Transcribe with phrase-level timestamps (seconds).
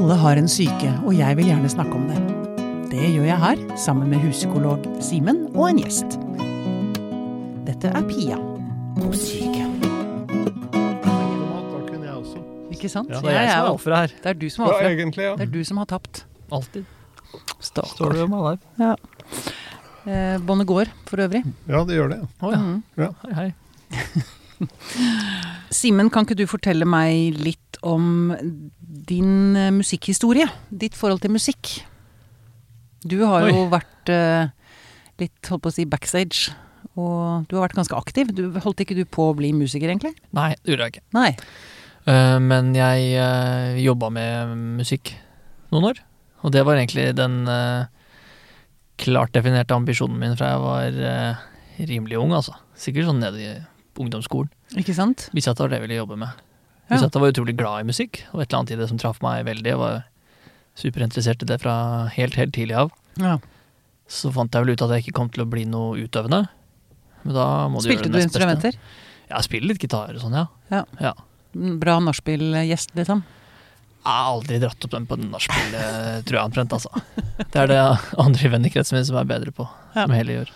[0.00, 2.16] Alle har en syke, og jeg vil gjerne snakke om det.
[2.88, 6.16] Det gjør jeg her, sammen med huspsykolog Simen og en gjest.
[7.66, 8.38] Dette er Pia
[8.96, 9.66] på syke.
[10.32, 12.40] Da kunne jeg også.
[12.72, 13.12] Ikke sant?
[13.12, 14.16] Ja, det er jeg Jeg som er offeret her.
[14.24, 15.36] Det er du som er Ja, egentlig, ja.
[15.36, 16.24] Det er du som har tapt.
[16.48, 16.88] Alltid.
[17.60, 18.58] Står du det med der.
[18.80, 18.94] Ja.
[20.08, 21.44] Eh, Båndet går, for øvrig.
[21.68, 22.22] Ja, det gjør det.
[22.40, 22.64] Å ja.
[22.64, 22.82] Mhm.
[22.96, 23.52] Hei, hei.
[25.70, 28.32] Simen, kan ikke du fortelle meg litt om
[28.80, 30.48] din eh, musikkhistorie?
[30.70, 31.76] Ditt forhold til musikk.
[33.06, 34.50] Du har jo vært eh,
[35.22, 36.50] litt, holdt på å si, backstage.
[36.98, 38.32] Og du har vært ganske aktiv.
[38.34, 40.16] Du, holdt ikke du på å bli musiker, egentlig?
[40.36, 41.06] Nei, det gjorde jeg ikke.
[41.16, 41.30] Nei.
[42.08, 45.12] Uh, men jeg uh, jobba med musikk
[45.70, 46.02] noen år.
[46.42, 47.86] Og det var egentlig den uh,
[49.00, 51.44] klart definerte ambisjonen min fra jeg var uh,
[51.88, 52.56] rimelig ung, altså.
[52.80, 53.52] Sikkert sånn nede i
[53.98, 54.50] ungdomsskolen.
[54.78, 55.28] Ikke sant?
[55.34, 56.28] Visste at det var det jeg ville jobbe med.
[56.90, 56.96] Ja.
[57.06, 59.20] At jeg var utrolig glad i musikk, og et eller annet i det som traff
[59.22, 59.66] meg veldig.
[59.72, 60.04] Jeg var
[60.78, 61.74] superinteressert i det fra
[62.14, 62.90] helt, helt tidlig av.
[63.20, 63.38] Ja.
[64.10, 66.48] Så fant jeg vel ut at jeg ikke kom til å bli noe utøvende.
[67.22, 68.38] Men da må du Spilte gjøre det nest beste.
[68.40, 68.78] instrumenter?
[69.30, 70.46] Ja, jeg spiller litt gitar og sånn, ja.
[70.72, 70.84] Ja.
[71.00, 71.12] ja.
[71.78, 73.22] Bra nachspiel-gjest, liksom?
[74.00, 76.88] Jeg har aldri dratt opp den på nachspiel, eh, tror jeg omtrent, altså.
[77.36, 77.80] Det er det
[78.18, 80.06] andre i vennekretsen min som er bedre på, Ja.
[80.06, 80.50] som hele gjør.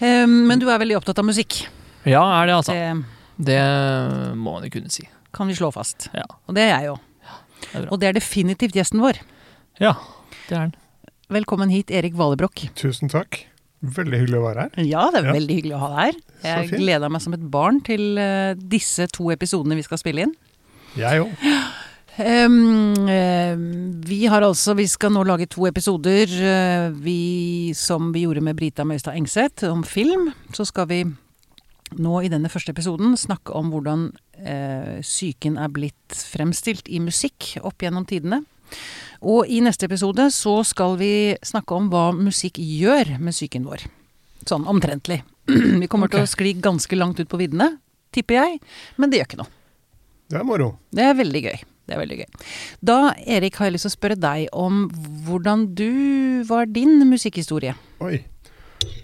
[0.00, 1.66] Eh, men du er veldig opptatt av musikk.
[2.08, 2.72] Ja, er det altså.
[2.72, 3.60] Det Det
[4.36, 5.04] må man jo kunne si.
[5.34, 6.08] kan vi slå fast.
[6.16, 6.24] Ja.
[6.48, 6.96] Og det er jeg jo.
[7.60, 7.88] Det er.
[7.92, 9.20] Og det er definitivt gjesten vår.
[9.80, 9.94] Ja,
[10.48, 10.74] det er den.
[11.30, 12.70] Velkommen hit, Erik Valebrokk.
[12.78, 13.44] Tusen takk.
[13.82, 14.84] Veldig hyggelig å være her.
[14.88, 15.32] Ja, det er Ja.
[15.36, 16.62] veldig hyggelig å ha deg her.
[16.62, 20.34] Jeg gleda meg som et barn til uh, disse to episodene vi skal spille inn.
[20.96, 21.30] Jeg òg.
[22.18, 28.24] Um, ehm, vi har altså, vi skal nå lage to episoder uh, vi, som vi
[28.24, 30.32] gjorde med Brita Møystad Engseth om film.
[30.52, 31.04] Så skal vi
[31.96, 37.54] nå i denne første episoden snakke om hvordan eh, psyken er blitt fremstilt i musikk
[37.62, 38.42] opp gjennom tidene.
[39.24, 41.12] Og i neste episode så skal vi
[41.46, 43.86] snakke om hva musikk gjør med psyken vår.
[44.48, 45.22] Sånn omtrentlig.
[45.82, 47.78] Vi kommer til å skli ganske langt ut på viddene,
[48.14, 48.60] tipper jeg,
[49.00, 49.52] men det gjør ikke noe.
[50.28, 50.68] Det er moro.
[50.92, 51.58] Det er veldig gøy.
[51.88, 52.26] Det er veldig gøy.
[52.84, 54.82] Da, Erik, har jeg lyst til å spørre deg om
[55.24, 57.72] hvordan du var din musikkhistorie.
[58.04, 58.18] Oi.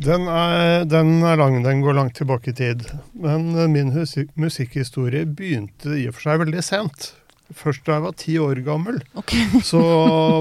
[0.04, 2.84] Den er, den er lang, den går langt tilbake i tid.
[3.16, 3.92] Men eh, min
[4.38, 7.12] musikkhistorie begynte i og for seg veldig sent.
[7.54, 9.44] Først da jeg var ti år gammel, okay.
[9.70, 9.80] så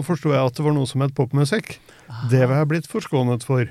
[0.07, 1.77] forsto jeg at det var noe som het popmusikk.
[2.31, 3.67] Det var jeg blitt forskånet for.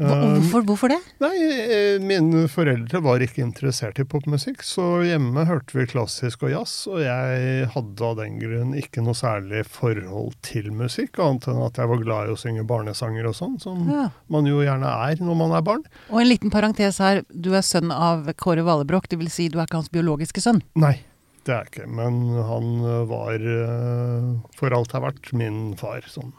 [0.00, 0.98] Eh, hvorfor, hvorfor det?
[1.20, 6.50] Nei, eh, mine foreldre var ikke interessert i popmusikk, så hjemme hørte vi klassisk og
[6.54, 11.60] jazz, og jeg hadde av den grunn ikke noe særlig forhold til musikk, annet enn
[11.66, 14.08] at jeg var glad i å synge barnesanger og sånn, som Ja.
[14.32, 15.84] man jo gjerne er når man er barn.
[16.10, 17.22] Og en liten parentes her.
[17.32, 20.62] Du er sønn av Kåre Valebrokk, det vil si du er ikke hans biologiske sønn.
[20.74, 21.00] Nei,
[21.44, 24.26] det er jeg ikke, men han eh, var eh,
[24.56, 26.32] for alt det har vært min far, sånn,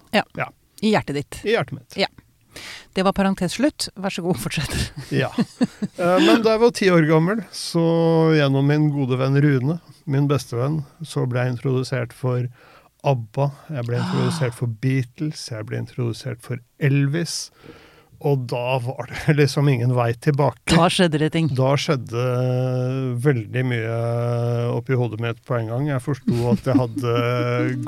[0.84, 1.42] I hjertet ditt.
[1.46, 1.96] i hjertet mitt.
[1.96, 2.08] Ja.
[2.94, 3.88] Det var parentes slutt.
[4.00, 4.75] Vær så god, fortsett.
[5.24, 5.30] Ja.
[5.38, 7.84] Eh, Men da jeg var ti år gammel, så
[8.38, 12.47] gjennom min gode venn Rune, min bestevenn, så ble jeg introdusert for
[13.03, 17.50] ABBA, jeg ble introdusert for Beatles, jeg ble introdusert for Elvis.
[18.24, 20.72] Og da var det liksom ingen vei tilbake.
[20.72, 21.50] Da skjedde det ting.
[21.58, 22.22] Da skjedde
[23.25, 23.97] veldig mye
[24.78, 25.90] oppi hodet mitt på en gang.
[25.92, 27.16] Jeg forsto at jeg hadde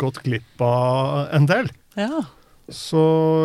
[0.02, 1.72] gått glipp av en del.
[1.96, 2.26] Ja.
[2.72, 3.02] Så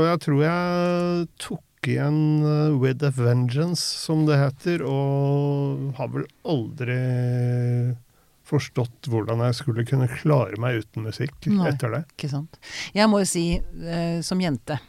[0.08, 6.26] jeg tror jeg tok igjen uh, With a Vengeance, som det heter, og har vel
[6.48, 6.98] aldri
[8.50, 11.68] forstått hvordan jeg skulle kunne klare meg uten musikk Nei.
[11.70, 12.00] etter det.
[12.16, 12.58] Ikke sant.
[12.96, 14.80] Jeg må jo si, eh, som jente,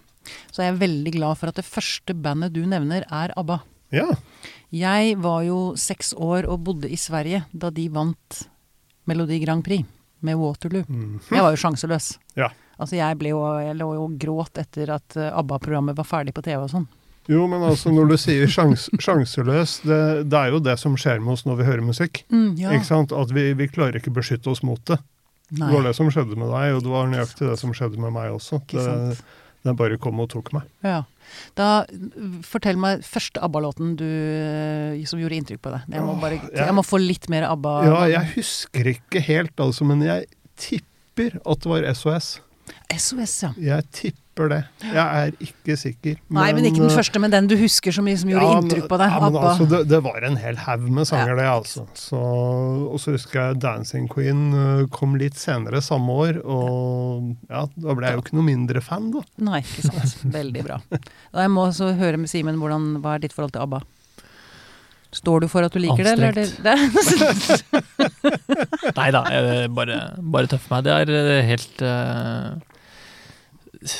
[0.50, 3.60] så er jeg veldig glad for at det første bandet du nevner, er ABBA.
[3.92, 4.08] Ja,
[4.72, 8.38] Jeg var jo seks år og bodde i Sverige da de vant
[9.06, 9.84] Melodi Grand Prix
[10.24, 10.86] med Waterloo.
[10.88, 11.20] Mhm.
[11.30, 12.14] Jeg var jo sjanseløs.
[12.40, 12.48] Ja.
[12.82, 16.34] Altså jeg, ble jo, jeg lå jo og gråt etter at eh, ABBA-programmet var ferdig
[16.34, 16.88] på TV og sånn.
[17.30, 20.00] Jo, men altså når du sier sjans, sjanseløs, det,
[20.32, 22.24] det er jo det som skjer med oss når vi hører musikk.
[22.34, 22.74] Mm, ja.
[22.74, 23.14] Ikke sant?
[23.14, 24.98] At vi, vi klarer ikke beskytte oss mot det.
[25.52, 25.68] Nei.
[25.68, 28.16] Det var det som skjedde med deg, og det var nøyaktig det som skjedde med
[28.16, 28.62] meg også.
[28.72, 29.16] Det,
[29.68, 30.68] det bare kom og tok meg.
[30.88, 31.04] Ja.
[31.60, 31.68] Da,
[32.48, 35.90] fortell meg første ABBA-låten eh, som gjorde inntrykk på deg.
[35.94, 37.76] Jeg må, bare, jeg må få litt mer ABBA.
[37.86, 42.40] Ja, jeg husker ikke helt, altså, men jeg tipper at det var SOS.
[42.92, 43.50] SOS, ja.
[43.62, 44.58] Jeg tipper det.
[44.84, 46.18] Jeg er ikke sikker.
[46.34, 49.00] Nei, men ikke den første, men den du husker som, som gjorde ja, inntrykk på
[49.02, 49.14] deg.
[49.14, 51.38] Ja, men altså, det, det var en hel haug med sanger, Ja.
[51.40, 51.86] det, altså.
[52.00, 57.66] Så, og så husker jeg Dancing Queen eh, kom litt senere samme år, og ja,
[57.76, 59.24] da ble jeg jo ikke noe mindre fan, da.
[59.52, 60.20] Nei, ikke sant.
[60.38, 60.82] Veldig bra.
[60.92, 63.84] Da jeg må også høre med Simen, hvordan, hva er ditt forhold til ABBA?
[65.12, 66.76] Står du for at du liker det, eller er det, det?
[69.00, 70.86] Nei da, jeg bare, bare tøffer meg.
[70.86, 72.56] Det er eh, helt uh,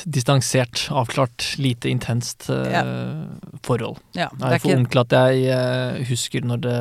[0.08, 2.78] distansert, avklart, lite intenst eh,
[3.66, 4.00] forhold.
[4.16, 6.78] Ja, det er er for ikke, ung til at jeg uh, husker når det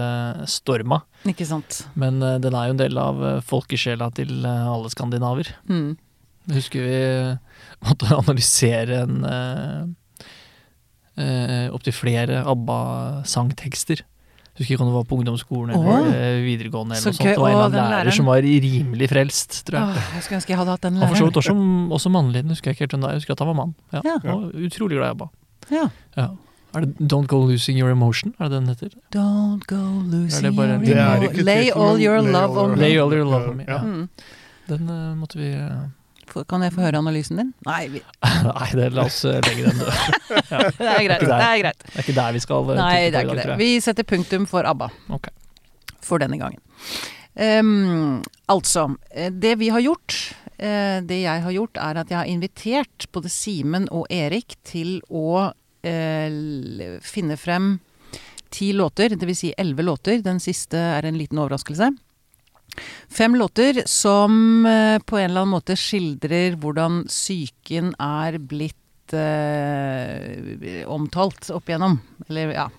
[0.53, 1.81] storma, ikke sant.
[1.99, 3.19] men den er jo en del av
[3.49, 5.51] folkesjela til alle skandinaver.
[5.67, 5.97] Mm.
[6.47, 7.01] Jeg husker vi
[7.83, 9.27] måtte analysere en
[11.19, 14.05] uh, opptil flere ABBA-sangtekster.
[14.51, 16.41] Jeg husker ikke om det var på ungdomsskolen eller Åh.
[16.43, 16.95] videregående.
[16.97, 17.29] eller Så noe sånt.
[17.29, 18.15] Det var en av den lærer læreren.
[18.17, 19.87] som var rimelig frelst, tror jeg.
[19.87, 21.87] Åh, jeg skulle ønske jeg hadde hatt den Han for så vidt læreren.
[21.89, 23.13] også, også mannlig, husker jeg ikke helt hvem det er.
[23.15, 23.75] Jeg husker at han var mann.
[23.93, 24.01] Ja.
[24.03, 24.33] Ja.
[24.35, 25.27] Og utrolig glad i ABBA.
[25.71, 25.85] Ja.
[26.17, 26.27] Ja.
[26.75, 28.33] Er det Don't Go Losing Your Emotion?
[28.39, 28.89] Er det den heter?
[29.15, 29.81] Don't go
[30.11, 30.97] losing det bare- your emotion».
[30.97, 32.75] er Lay tittelen, all men your Lay love on me.
[32.77, 33.65] Lay all your love on me.
[33.67, 33.73] Ja.
[33.73, 33.81] Ja.
[33.83, 34.09] Mm.
[34.69, 35.87] Den eh, måtte vi eh,
[36.49, 37.53] Kan jeg få høre analysen din?
[37.67, 38.01] Nei, vi,
[38.47, 39.93] Nei, det, la oss eh, legge den død.
[40.79, 41.25] det er greit.
[41.25, 41.85] Det er greit.
[41.85, 43.57] Det er ikke der vi skal eh, Nei, det er ikke det.
[43.61, 44.91] Vi setter punktum for ABBA.
[45.19, 45.35] Okay.
[46.05, 46.61] For denne gangen.
[47.35, 50.17] Um, altså, eh, det vi har gjort,
[50.57, 54.99] eh, det jeg har gjort, er at jeg har invitert både Simen og Erik til
[55.07, 55.51] å
[55.87, 57.77] eh, finne frem
[58.51, 59.39] ti låter, dvs.
[59.39, 60.19] Si elleve låter.
[60.21, 61.91] Den siste er en liten overraskelse.
[63.09, 70.85] Fem låter som eh, på en eller annen måte skildrer hvordan psyken er blitt eh,
[70.87, 71.99] omtalt opp igjennom.
[72.29, 72.69] Eller, ja.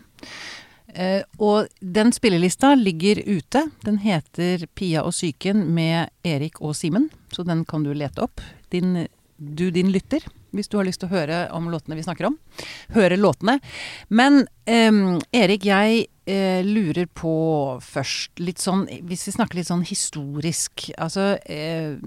[0.94, 3.66] Eh, og den spillelista ligger ute.
[3.84, 8.40] Den heter Pia og psyken med Erik og Simen, så den kan du lete opp.
[8.72, 9.06] Din,
[9.42, 12.38] du din lytter, hvis du har lyst til å høre om låtene vi snakker om.
[12.94, 13.58] Høre låtene.
[14.12, 17.34] Men em, Erik, jeg eh, lurer på
[17.82, 21.98] først litt sånn Hvis vi snakker litt sånn historisk Altså eh,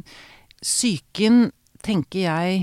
[0.61, 1.49] Psyken
[1.85, 2.61] tenker jeg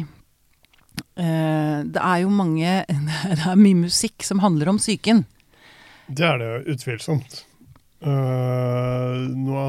[1.21, 2.79] eh, Det er jo mange
[3.37, 5.27] Det er mye musikk som handler om psyken.
[6.13, 7.45] Det er det utvilsomt.
[8.03, 9.61] Uh, nå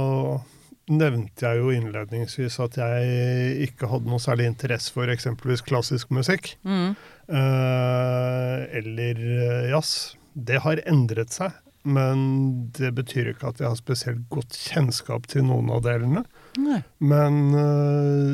[0.91, 6.55] nevnte jeg jo innledningsvis at jeg ikke hadde noe særlig interesse for eksempelvis klassisk musikk.
[6.67, 6.95] Mm.
[7.31, 10.15] eh, eller eh, jazz.
[10.33, 11.53] Det har endret seg,
[11.85, 16.25] men det betyr ikke at jeg har spesielt godt kjennskap til noen av delene.
[16.59, 16.81] Nei.
[16.99, 18.33] Men eh,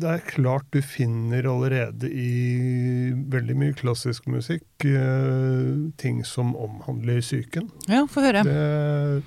[0.00, 4.84] det er klart du finner allerede i veldig mye klassisk musikk
[5.98, 7.66] ting som omhandler psyken.
[7.90, 8.44] Ja, få høre.
[8.46, 9.24] Det,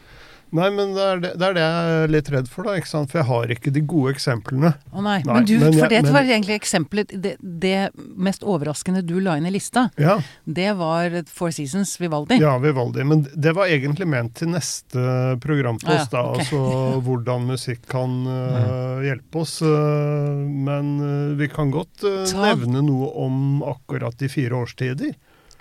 [0.53, 2.75] nei, men det er det, det er det jeg er litt redd for, da.
[2.79, 3.09] ikke sant?
[3.11, 4.73] For jeg har ikke de gode eksemplene.
[4.93, 5.17] Å nei.
[5.25, 9.03] Nei, Men du, men for jeg- det men- var egentlig eksempelet det, det mest overraskende
[9.05, 9.89] du la inn i lista.
[9.97, 12.39] Ja, Det var Four Seasons Vivaldi.
[12.39, 13.03] ja Vivaldi.
[13.03, 16.23] Men det var egentlig ment til neste programpost, Ah, ja, da.
[16.33, 16.45] Okay.
[16.45, 19.61] Altså hvordan musikk kan uh, hjelpe oss.
[19.61, 22.03] Uh, men uh, vi kan godt
[22.33, 25.13] nevne noe om akkurat de fire årstider.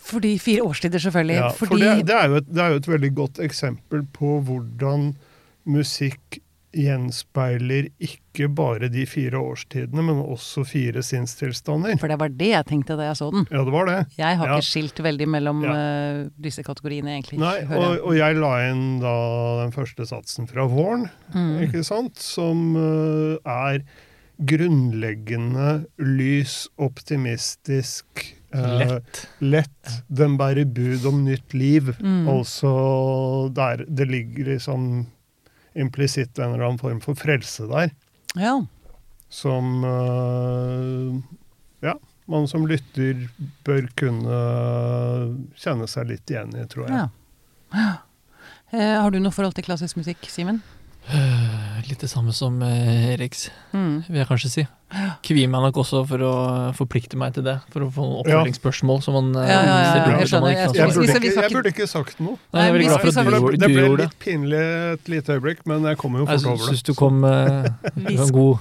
[0.02, 1.36] Fordi fire årstider, selvfølgelig.
[1.38, 4.40] Ja, for Fordi det, det, er et, det er jo et veldig godt eksempel på
[4.48, 5.12] hvordan
[5.70, 6.40] musikk
[6.72, 11.98] gjenspeiler ikke bare de fire årstidene, men også fire sinnstilstander.
[12.00, 13.44] For det var det jeg tenkte da jeg så den.
[13.52, 13.98] Ja, det var det.
[14.16, 14.56] Jeg har Ja.
[14.56, 15.74] ikke skilt veldig mellom Ja.
[15.76, 17.38] eh, disse kategoriene, egentlig.
[17.44, 19.12] Nei, og, og jeg la inn da
[19.62, 21.60] den første satsen fra våren, Mm.
[21.68, 23.82] ikke sant, som eh, er
[24.42, 29.22] grunnleggende lys, optimistisk, Lett.
[29.40, 29.92] lett.
[30.08, 31.92] Den bærer bud om nytt liv.
[32.00, 32.28] Mm.
[32.28, 32.72] Altså
[33.56, 35.06] der det ligger liksom
[35.74, 37.90] implisitt en eller annen form for frelse der,
[38.36, 38.58] Ja.
[39.32, 41.16] som øh,
[41.82, 41.94] Ja,
[42.28, 43.28] man som lytter
[43.64, 44.36] bør kunne
[45.56, 47.08] kjenne seg litt igjen i, tror jeg.
[47.72, 47.92] ja.
[48.72, 50.62] Eh, har du noe forhold til klassisk musikk, Simen?
[51.10, 54.04] Eh, Litt det samme som eh, Eriks, Mm.
[54.06, 54.62] vil jeg kanskje si.
[55.24, 56.32] Kvier meg nok også for å
[56.76, 58.42] forplikte meg til det, for å få noen Ja.
[59.16, 60.52] man eh, Ja, ja, ja, jeg skjønner.
[60.52, 62.36] Jeg Jeg burde, ikke, jeg burde ikke sagt noe.
[62.52, 64.60] Nei, jeg er veldig glad for at du, det, gjorde- det Det ble litt pinlig
[64.92, 66.60] et lite øyeblikk, men jeg kommer jo fort over det.
[66.60, 67.72] Jeg syns du kom eh,
[68.04, 68.58] med en god,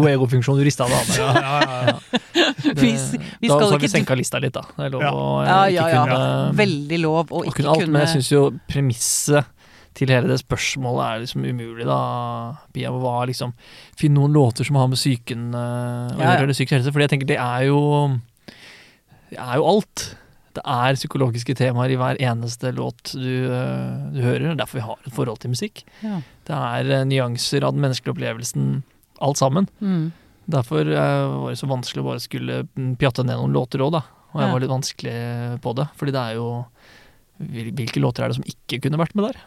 [0.00, 0.58] god, egofunksjon.
[0.58, 1.20] Du rista det av meg.
[1.20, 2.74] Ja, ja, ja, ja.
[2.80, 4.64] Vi s- vi da har vi senka lista litt, da.
[4.76, 6.04] Det er lov å eh, ikke ja, ja.
[6.08, 9.44] kunne Veldig lov å ikke kunne alt, men jeg syns jo premisset
[9.94, 11.98] til hele det spørsmålet er liksom umulig, da,
[12.72, 12.90] Pia.
[12.94, 13.52] Hva liksom
[13.98, 16.92] Finn noen låter som har med psyken uh, å Ja, gjøre, eller psykisk helse.
[16.94, 17.80] For jeg tenker det er jo
[19.30, 20.04] Det er jo alt.
[20.56, 24.48] Det er psykologiske temaer i hver eneste låt du, eh, du hører.
[24.50, 25.84] Er derfor vi har et forhold til musikk.
[26.02, 26.16] Ja.
[26.48, 28.80] Det er eh, nyanser av den menneskelige opplevelsen,
[29.22, 29.68] alt sammen.
[29.78, 30.08] Mm.
[30.50, 34.02] Derfor var det så vanskelig å bare skulle mm, pjatte ned noen låter òg, da.
[34.32, 34.52] Og jeg Ja.
[34.56, 35.14] var litt vanskelig
[35.62, 35.86] på det.
[35.98, 36.48] Fordi det er jo
[37.40, 39.38] Hvilke låter er det som ikke kunne vært med der?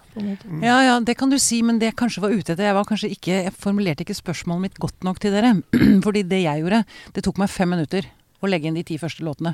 [0.65, 2.87] Ja, ja, det kan du si, men det jeg kanskje var ute etter Jeg var
[2.89, 5.53] kanskje ikke, jeg formulerte ikke spørsmålet mitt godt nok til dere.
[6.05, 6.81] Fordi det jeg gjorde,
[7.13, 8.09] det tok meg fem minutter
[8.41, 9.53] å legge inn de ti første låtene.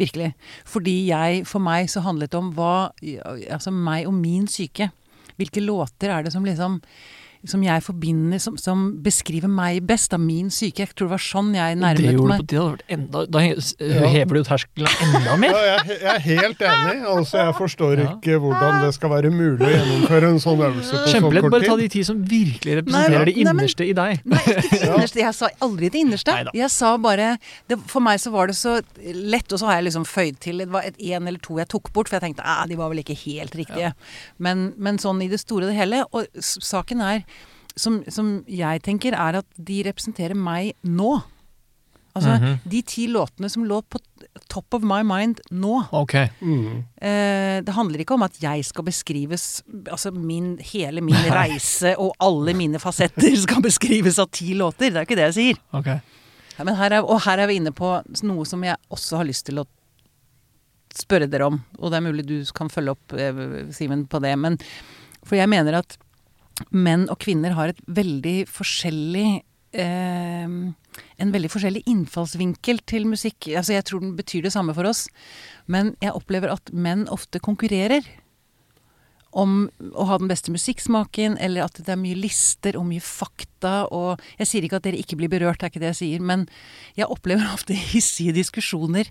[0.00, 0.32] Virkelig.
[0.66, 2.90] Fordi jeg, for meg så handlet det om hva
[3.54, 4.88] Altså meg og min syke.
[5.38, 6.80] Hvilke låter er det som liksom
[7.46, 10.84] som jeg forbinder som, som beskriver meg best, av min syke.
[10.84, 12.40] Jeg tror det var sånn jeg det nærmet gjorde meg.
[12.40, 14.08] på tide hadde vært enda Da Ja.
[14.14, 15.50] hever du ut terskelen enda Ja, mer.
[15.50, 16.96] jeg, er jeg er helt enig.
[17.14, 18.06] Altså, jeg forstår Ja.
[18.16, 21.42] ikke hvordan det skal være mulig å gjennomføre en sånn øvelse på så Kjempelett.
[21.44, 24.20] kort Bare ta de ti som virkelig Nei, representerer det nei, men- innerste i deg.
[24.24, 25.20] Nei, ikke det innerste.
[25.24, 26.32] Jeg sa aldri det innerste.
[26.34, 26.50] Neida.
[26.54, 28.80] Jeg sa bare det, For meg så var det så
[29.14, 31.68] lett, og så har jeg liksom føyd til Det var et en eller to jeg
[31.68, 33.92] tok bort, for jeg tenkte ah, de var vel ikke helt riktige.
[34.38, 36.04] Men, men sånn i det store og det hele.
[36.14, 37.22] Og saken er,
[37.76, 41.22] som, som jeg tenker, er at de representerer meg nå.
[42.14, 42.60] Altså, Mhm.
[42.70, 43.98] de ti låtene som lå på
[44.48, 45.88] top of my mind nå.
[45.92, 46.28] Okay.
[46.40, 46.84] Mm.
[47.02, 52.14] Eh, det handler ikke om at jeg skal beskrives Altså min, hele min reise og
[52.22, 54.92] alle mine fasetter skal beskrives av ti låter.
[54.94, 55.58] Det er ikke det jeg sier.
[55.74, 55.98] Okay.
[56.56, 57.90] Ja, men her er, og her er vi inne på
[58.22, 59.66] noe som jeg også har lyst til å
[60.94, 61.58] spørre dere om.
[61.80, 64.36] Og det er mulig du kan følge opp, eh, Simen, på det.
[64.38, 64.56] Men
[65.26, 65.96] for jeg mener at
[66.70, 69.28] menn og kvinner har et veldig forskjellig
[69.74, 70.50] eh,
[71.18, 73.48] En veldig forskjellig innfallsvinkel til musikk.
[73.50, 75.08] Altså Jeg tror den betyr det samme for oss.
[75.66, 78.06] Men jeg opplever at menn ofte konkurrerer
[79.34, 79.64] om
[79.98, 84.22] å ha den beste musikksmaken, eller at det er mye lister og mye fakta og
[84.38, 86.46] Jeg sier ikke at dere ikke blir berørt, det er ikke det jeg sier, men
[86.94, 89.10] jeg opplever ofte hissige diskusjoner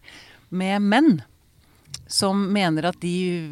[0.54, 1.14] med menn
[2.08, 3.44] som mener at de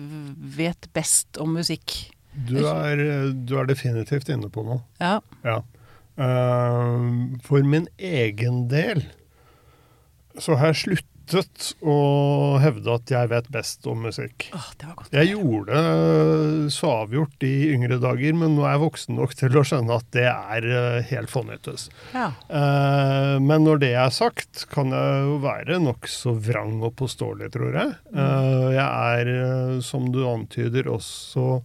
[0.56, 2.14] vet best om musikk.
[2.32, 4.82] Du, er, du er definitivt inne på noe.
[5.02, 5.20] Ja.
[5.44, 5.62] Ja.
[6.22, 9.06] Uh, for min egen del
[10.40, 11.96] så har jeg sluttet å
[12.60, 14.50] hevde at jeg vet best om musikk.
[14.56, 15.14] Åh, det var godt.
[15.16, 19.60] Jeg gjorde det så avgjort i yngre dager, men nå er jeg voksen nok til
[19.60, 21.88] å skjønne at det er eh, helt fånyttes.
[22.16, 22.32] Ja.
[22.52, 27.80] Uh, men når det er sagt, kan jeg jo være nokså vrang og påståelig, tror
[27.80, 27.94] jeg.
[28.16, 31.62] Uh, jeg er, eh, som du antyder, også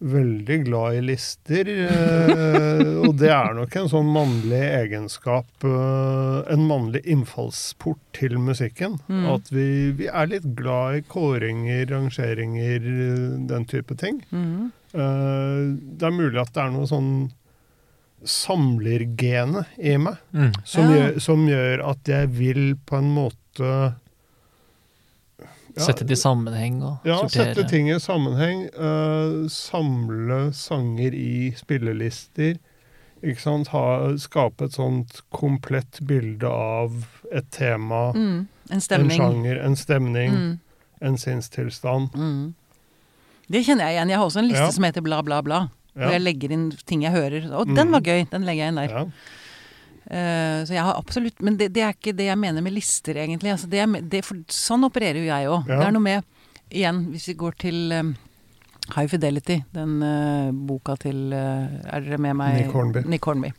[0.00, 1.68] veldig glad i lister.
[1.68, 8.98] eh, og det er nok en sånn mannlig egenskap, eh, en mannlig innfallsport til musikken.
[9.08, 9.24] Mm.
[9.34, 12.80] At vi, vi er litt glad i kåringer, rangeringer,
[13.50, 14.22] den type ting.
[14.30, 14.70] Mm.
[14.94, 15.64] Eh,
[15.98, 17.12] det er mulig at det er noe sånn
[18.24, 20.52] samlergenet i meg Mm.
[20.64, 20.96] som, Ja.
[21.10, 23.94] gjør, som gjør at jeg vil på en måte
[25.78, 27.54] Sette det i sammenheng og ja, sortere.
[27.54, 28.66] sette ting i sammenheng.
[28.74, 32.58] Uh, samle sanger i spillelister.
[33.22, 33.68] Ikke sant?
[33.74, 36.92] Ha, skape et sånt komplett bilde av
[37.32, 38.46] et tema, Mm.
[38.70, 39.18] En en stemning.
[39.18, 40.58] sjanger, en stemning, Mm.
[41.02, 42.10] en sinnstilstand.
[42.14, 42.54] Mm.
[43.50, 44.08] Det kjenner jeg igjen.
[44.10, 44.70] Jeg har også en liste Ja.
[44.70, 45.68] som heter bla, bla, bla.
[45.96, 46.10] Hvor Ja.
[46.18, 47.50] jeg legger inn ting jeg hører.
[47.52, 47.74] Og Mm.
[47.74, 48.28] den var gøy!
[48.30, 48.88] Den legger jeg inn der.
[48.88, 49.04] Ja.
[50.08, 53.18] Eh, så jeg har absolutt Men det, det er ikke det jeg mener med lister,
[53.20, 53.52] egentlig.
[53.52, 55.68] Altså det det, for sånn opererer jo jeg òg.
[55.68, 55.82] Ja.
[55.82, 56.34] Det er noe med
[56.68, 58.10] Igjen, hvis vi går til um,
[58.92, 62.58] High Fidelity, den uh, boka til uh, Er dere med meg?
[62.58, 63.04] Nick Hornby.
[63.08, 63.52] Nick Hornby.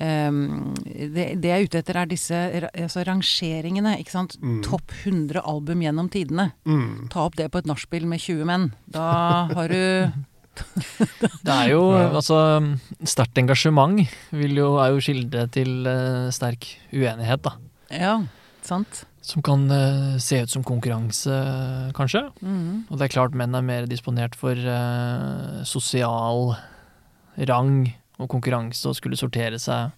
[0.00, 2.38] Um, det, det jeg er ute etter, er disse
[2.70, 3.96] altså rangeringene.
[3.98, 4.38] ikke sant?
[4.38, 4.60] Mm.
[4.62, 6.52] Topp 100 album gjennom tidene.
[6.70, 7.10] Mm.
[7.10, 8.70] Ta opp det på et nachspiel med 20 menn.
[8.94, 9.10] Da
[9.50, 9.82] har du
[11.46, 12.38] Det er jo altså
[13.08, 14.02] Sterkt engasjement
[14.34, 17.54] vil jo, er jo kilde til eh, sterk uenighet, da.
[17.90, 18.16] Ja,
[18.66, 19.04] sant?
[19.24, 21.34] Som kan eh, se ut som konkurranse,
[21.96, 22.24] kanskje.
[22.40, 22.86] Mm.
[22.88, 26.54] Og det er klart menn er mer disponert for uh, sosial
[27.50, 27.90] rang
[28.20, 29.94] og konkurranse og skulle sortere seg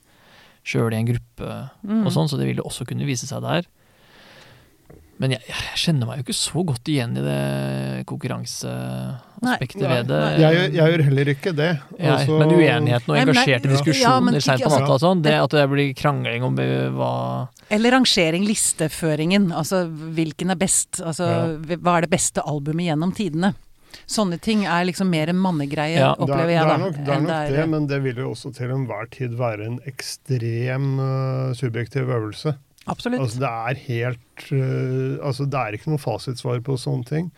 [0.63, 2.05] sjøl i en gruppe mm.
[2.05, 3.67] og sånn, så det vil jo også kunne vise seg der.
[5.23, 7.37] Men jeg, jeg kjenner meg jo ikke så godt igjen i det
[8.11, 10.21] konkurranseaspektet ved det.
[10.43, 11.71] Jeg, jeg gjør heller ikke det.
[11.99, 13.75] Altså- men uenigheten og Nei, nei, engasjerte ja.
[13.77, 17.13] diskusjoner Ja, seint på natta og sånn, det at det blir krangling om eh, hva
[17.73, 19.51] Eller rangering, listeføringen.
[19.55, 20.99] Altså hvilken er best?
[21.01, 21.77] Altså Ja.
[21.79, 23.55] hva er det beste albumet gjennom tidene?
[24.09, 26.75] Sånne ting er liksom mer en mannegreie, Ja, Det er, opplever det jeg, da.
[26.75, 29.67] er nok, det, er nok det, men det vil jo også til enhver tid være
[29.69, 32.57] en ekstrem uh, subjektiv øvelse.
[32.91, 33.21] Absolutt.
[33.23, 37.29] Altså det er helt uh, Altså det er ikke noe fasitsvar på sånne ting.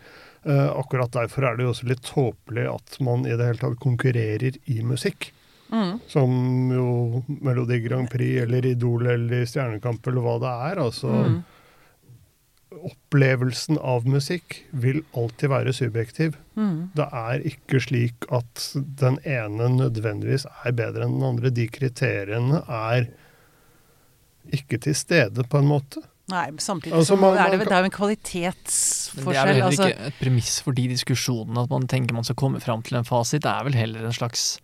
[0.45, 3.79] Uh, akkurat derfor er det jo også litt tåpelig at man i det hele tatt
[3.81, 5.31] konkurrerer i musikk.
[5.73, 5.99] Mm.
[6.07, 6.31] Som
[6.73, 10.81] jo Melodi Grand Prix eller Idol eller Stjernekamp eller hva det er.
[10.85, 11.43] Altså Mm.
[12.85, 16.35] opplevelsen av musikk vil alltid være subjektiv.
[16.59, 16.91] Mm.
[16.97, 21.49] Det er ikke slik at den ene nødvendigvis er bedre enn den andre.
[21.55, 23.07] De kriteriene er
[24.53, 26.03] ikke til stede, på en måte.
[26.31, 27.91] Nei, men samtidig Altså, så man- er det, det er jo en
[29.15, 32.13] Men det er vel heller Altså, ikke et premiss for de diskusjonene at man tenker
[32.13, 33.41] man skal komme fram til en fasit.
[33.43, 34.59] Det er vel heller en slags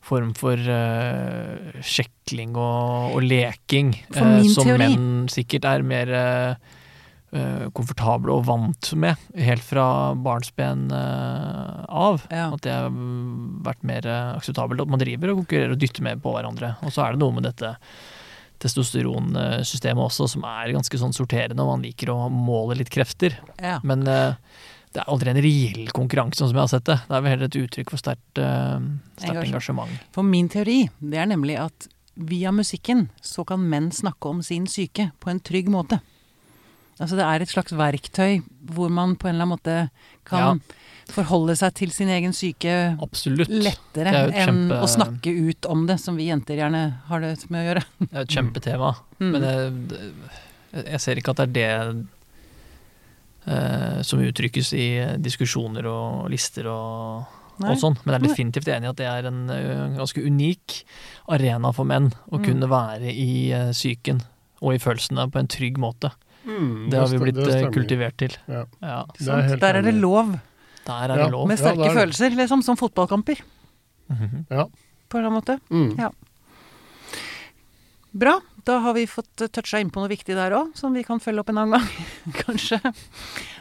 [0.00, 3.94] form for uh, sjekling og, og leking.
[4.14, 6.54] Eh, som teori- menn sikkert er mer eh,
[7.36, 12.24] eh, komfortable og vant med helt fra barnsben av.
[12.30, 12.52] Ja.
[12.54, 12.88] At det har
[13.66, 14.06] vært mer
[14.38, 16.76] akseptabelt at man driver og konkurrerer og dytter med på hverandre.
[16.86, 17.76] Og så er det noe med dette
[18.62, 23.36] testosteronsystemet også som er ganske sånn sorterende, og man liker å måle litt krefter.
[23.60, 23.78] Ja.
[23.86, 24.38] Men uh,
[24.94, 26.98] det er aldri en reell konkurranse, sånn som jeg har sett det.
[27.04, 28.80] Det er vel heller et uttrykk for sterkt uh,
[29.28, 30.00] Engasjement.
[30.16, 34.64] For min teori, det er nemlig at via musikken så kan menn snakke om sin
[34.70, 36.00] syke på en trygg måte.
[36.96, 38.40] Altså det er et slags verktøy
[38.72, 39.76] hvor man på en eller annen måte
[40.24, 40.62] kan
[41.12, 42.72] forholde seg til sin egen syke
[43.02, 43.48] Absolutt.
[43.48, 47.34] lettere er enn kjempe- å snakke ut om det, som vi jenter gjerne har det
[47.50, 47.84] med å gjøre.
[48.00, 48.90] Det er et kjempetema.
[49.20, 49.30] Mm.
[49.32, 52.06] Men jeg, det- jeg ser ikke at det er det
[53.46, 54.86] eh, som uttrykkes i
[55.22, 57.26] diskusjoner og lister og,
[57.62, 57.96] og sånn.
[58.04, 60.80] Men jeg er definitivt enig i at det er en eh, ganske unik
[61.36, 62.44] arena for menn å Mm.
[62.44, 64.22] kunne være i eh, psyken
[64.62, 66.10] og i følelsene på en trygg måte.
[66.46, 68.36] Mm, Det har vi blitt det kultivert til.
[68.48, 68.64] Ja.
[68.80, 69.00] Ja,
[69.34, 70.38] er Der er det lov
[70.86, 71.24] der er Ja.
[71.24, 71.46] det lov.
[71.50, 72.00] med sterke det er det.
[72.02, 73.40] følelser, liksom som fotballkamper,
[74.50, 74.64] Ja.
[75.08, 75.60] på en eller annen måte.
[75.70, 75.98] Mm.
[75.98, 76.10] Ja.
[78.16, 78.40] Bra.
[78.66, 81.20] Da har vi fått eh, toucha inn på noe viktig der òg, som vi kan
[81.20, 82.80] følge opp en annen gang, kanskje.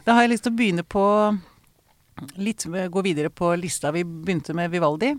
[0.06, 1.04] Da har jeg lyst til å begynne på
[2.40, 3.92] litt, Gå videre på lista.
[3.92, 5.12] Vi begynte med Vivaldi.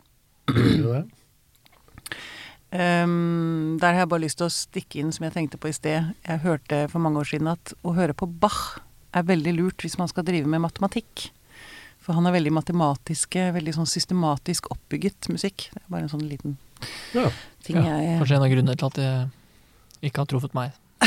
[2.76, 5.76] Um, der har jeg bare lyst til å stikke inn, som jeg tenkte på i
[5.76, 6.10] sted.
[6.26, 8.80] Jeg hørte for mange år siden at å høre på Bach
[9.16, 11.28] er veldig lurt hvis man skal drive med matematikk.
[12.06, 15.68] For han er veldig matematiske, veldig sånn systematisk oppbygget musikk.
[15.74, 16.56] Det er bare en sånn liten
[17.16, 17.28] Ja.
[17.66, 19.10] ting Ja, jeg Kanskje en av grunnene til at det
[20.06, 20.70] ikke har truffet meg.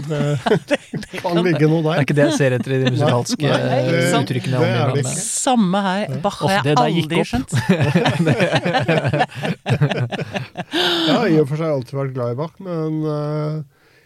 [0.00, 1.90] Det kan ligge noe der.
[1.90, 4.60] Det er ikke det jeg ser etter i de musikalske Nei, det- uttrykkene.
[4.60, 5.14] det er det ikke.
[5.24, 6.14] Samme her.
[6.22, 7.50] Bach har jeg det aldri skjønt.
[9.80, 13.54] Jeg har i og for seg alltid vært glad i Bach, men eh,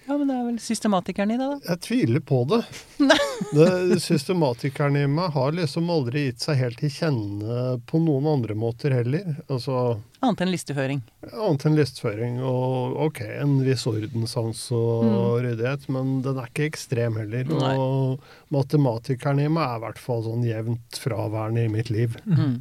[0.06, 1.58] Ja, men det er vel systematikeren i det, da.
[1.72, 2.58] jeg tviler på det.
[3.56, 4.00] det.
[4.04, 8.92] Systematikeren i meg har liksom aldri gitt seg helt til kjenne på noen andre måter
[8.98, 9.38] heller.
[9.48, 11.00] Altså Annet enn listeføring.
[11.32, 17.18] Annet enn listeføring og ok, en viss ordenssans og ryddighet, men den er ikke ekstrem
[17.20, 17.44] heller.
[17.50, 17.72] Nei.
[17.76, 18.22] Og
[18.54, 22.16] matematikeren i meg er i hvert fall sånn jevnt fraværende i mitt liv.
[22.24, 22.60] Mm.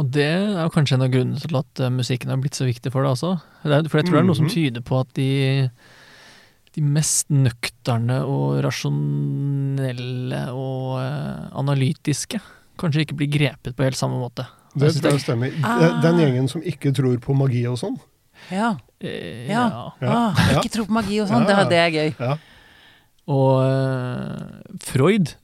[0.00, 2.92] Og det er jo kanskje en av grunnene til at musikken har blitt så viktig
[2.92, 3.32] for deg også.
[3.64, 4.54] For jeg tror det er noe som Mhm.
[4.56, 5.30] tyder på at de,
[6.78, 12.40] de mest nøkterne og rasjonelle og eh, analytiske
[12.78, 14.46] kanskje ikke blir grepet på helt samme måte.
[14.78, 15.54] Det tror jeg stemmer.
[15.66, 15.98] Ah.
[16.04, 17.96] Den gjengen som ikke tror på magi og sånn.
[18.54, 18.76] Ja.
[19.00, 19.64] Eh, Ja.
[20.00, 20.12] ja.
[20.12, 21.48] Ah, ikke tro på magi og sånn.
[21.48, 21.64] Ja, ja.
[21.64, 22.12] Det, det er gøy.
[22.20, 22.36] Ja.
[23.28, 25.34] Og eh, Freud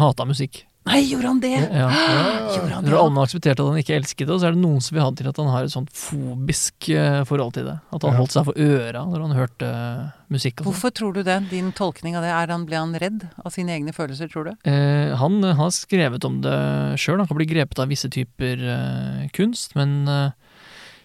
[0.00, 0.62] hata musikk.
[0.82, 1.50] Nei, gjorde han det?
[1.70, 1.86] Ja.
[2.56, 3.00] Gjorde han Når det?
[3.04, 5.10] alle aksepterte at han ikke elsket det, og så er det noen som vil ha
[5.12, 7.76] det til at han har et sånt fobisk eh, forhold til det.
[7.94, 8.18] At han Ja.
[8.18, 10.58] holdt seg for øra når han hørte eh, musikk.
[10.60, 10.66] og.
[10.72, 11.36] Hvorfor tror du det?
[11.52, 14.52] Din tolkning av det, er han, ble han redd av sine egne følelser, tror du?
[14.66, 16.56] Eh, han eh, har skrevet om det
[16.98, 17.22] sjøl.
[17.22, 20.32] Han kan bli grepet av visse typer eh, kunst, men eh,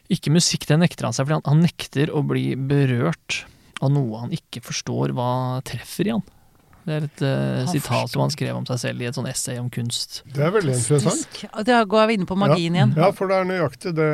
[0.10, 0.66] ikke musikk.
[0.66, 3.44] Det nekter han seg, for han, han nekter å bli berørt
[3.86, 6.26] av noe han ikke forstår hva treffer i han.
[6.88, 9.58] Det er et uh, sitat som han skrev om seg selv i et sånn essay
[9.60, 10.22] om kunst.
[10.32, 11.42] Det er veldig interessant.
[11.68, 12.94] Da går vi inne på magien igjen.
[12.96, 14.08] Ja, for det er nøyaktig det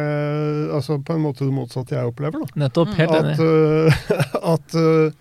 [0.74, 2.64] Altså på en måte det motsatte jeg opplever, da.
[2.66, 2.96] Nettopp.
[2.98, 3.38] Helt At, enig.
[3.46, 4.04] øh,
[4.56, 5.14] at uh,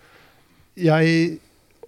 [0.80, 1.38] jeg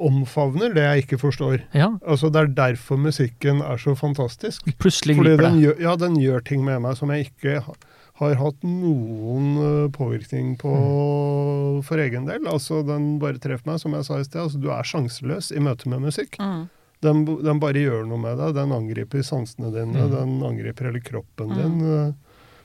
[0.04, 1.60] omfavner det jeg ikke forstår.
[1.72, 4.66] Ja, Altså Det er derfor musikken er så fantastisk.
[4.82, 5.62] plutselig Fordi griper den det.
[5.68, 7.76] gjør, ja, den gjør ting med meg som jeg ikke ha-
[8.20, 11.82] har hatt noen øh, påvirkning på Mm.
[11.82, 12.46] for egen del.
[12.46, 14.40] Altså Den bare treffer meg, som jeg sa i sted.
[14.44, 16.38] Altså, du er sjanseløs i møte med musikk.
[16.38, 16.68] Mm.
[17.02, 18.54] Den, den bare gjør noe med deg.
[18.54, 20.10] Den angriper sansene dine, Mm.
[20.14, 21.56] den angriper hele kroppen Mm.
[21.58, 21.80] din.
[21.82, 22.12] øh,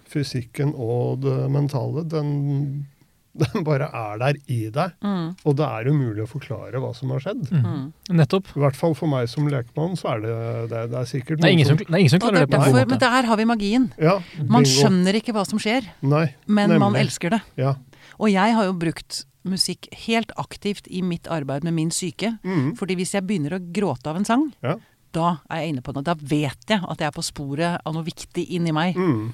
[0.09, 2.03] Fysikken og det mentale.
[2.09, 2.87] Den,
[3.43, 4.95] den bare er der i deg.
[5.05, 5.27] Mm.
[5.45, 7.45] Og det er umulig å forklare hva som har skjedd.
[7.53, 7.67] Mm.
[7.67, 7.85] Mm.
[8.19, 8.49] Nettopp.
[8.55, 10.35] I hvert fall for meg som lekmann, så er det
[10.71, 12.55] det, det er sikkert Det er ingen som, det er ingen som klarer det det
[12.55, 13.89] på en derfor, men der har vi magien.
[14.01, 14.17] Ja,
[14.49, 17.43] Man skjønner ikke hva som skjer, Nei, men man elsker det.
[17.59, 17.75] Ja.
[18.19, 22.33] Og jeg har jo brukt musikk helt aktivt i mitt arbeid med min syke.
[22.43, 22.73] Mm.
[22.79, 24.75] Fordi hvis jeg begynner å gråte av en sang, Ja.
[25.15, 26.03] da er jeg inne på noe.
[26.03, 28.97] Da vet jeg at jeg er på sporet av noe viktig inni meg.
[28.99, 29.31] Mm.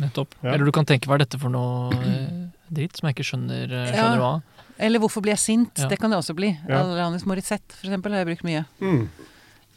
[0.00, 0.34] Nettopp.
[0.42, 0.54] Ja.
[0.54, 3.66] Eller du kan tenke hva er dette for noe eh, dritt som jeg ikke skjønner,
[3.68, 4.20] skjønner Ja.
[4.22, 4.42] hva.
[4.80, 5.76] Eller hvorfor blir jeg sint?
[5.78, 5.88] Ja.
[5.88, 6.54] Det kan det også bli.
[6.68, 6.80] Ja.
[6.84, 8.64] Alanis Morissette, for eksempel, har jeg brukt mye.
[8.80, 9.08] Mm.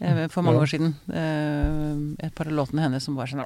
[0.02, 0.64] eh, For mange Ja.
[0.64, 0.96] år siden.
[1.12, 3.44] Eh, Et par av låtene hennes som var sånn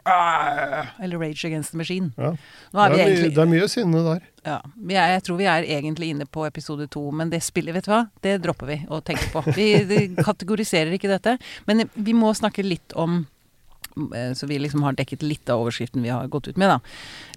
[1.01, 2.11] Eller Rage Against the Machine.
[2.17, 2.31] Ja.
[2.73, 4.21] Nå er Det, er egentlig det er mye sinne der.
[4.45, 7.73] Ja, vi er, jeg tror vi er egentlig inne på episode to, men det spillet,
[7.73, 9.43] vet du hva, det dropper vi å tenke på.
[9.55, 13.25] Vi, vi kategoriserer ikke dette, men vi må snakke litt om eh,
[14.37, 16.79] så vi liksom har dekket litt av overskriften vi har gått ut med, da.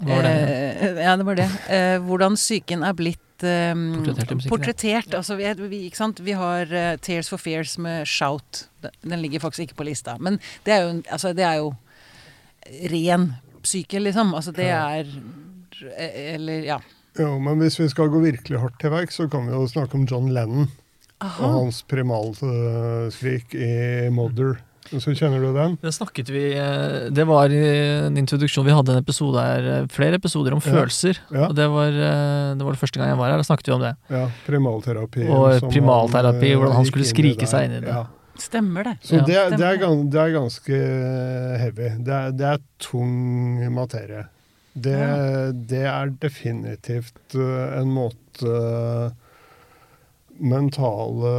[0.09, 0.33] Var det?
[0.37, 1.49] Eh, ja, det var det.
[1.73, 5.15] Eh, hvordan psyken er blitt um, Portrettert portrettert.
[5.17, 6.21] Altså, vi, vi, ikke sant?
[6.25, 8.67] vi har uh, Tears for Fears med Shout.
[8.81, 10.17] Den- ligger faktisk ikke på lista.
[10.21, 11.75] Men det er jo, altså, det er jo
[12.93, 14.35] ren psyke, liksom.
[14.35, 15.05] Altså, det er
[15.97, 16.81] eh, Eller, ja.
[17.19, 19.99] Jo, men hvis vi skal gå virkelig hardt til verk, så kan vi jo snakke
[19.99, 20.69] om John Lennon
[21.21, 21.49] og Aha.
[21.59, 24.61] hans primalskrik i Mother.
[24.91, 25.77] Så kjenner du den?
[25.83, 27.61] Det snakket vi eh, Det var i
[28.09, 30.73] en introduksjon Vi hadde en episode her, eh, flere episoder om Ja.
[30.73, 31.21] følelser.
[31.31, 31.47] Ja.
[31.49, 33.37] Og det var, eh, det var det første gang jeg var her.
[33.39, 33.93] Da snakket vi om det.
[34.11, 35.29] Ja, primalterapi.
[35.31, 37.95] Og som primalterapi, han, hvordan han skulle skrike inn seg inn i det.
[37.95, 38.07] Ja.
[38.41, 38.97] Stemmer det.
[39.05, 39.77] Så det, er- det, er
[40.11, 40.77] det er ganske
[41.61, 41.89] heavy.
[42.03, 44.27] Det er, det er tung materie.
[44.75, 45.51] Det, Ja.
[45.53, 49.13] det er definitivt en måte
[50.41, 51.31] mentale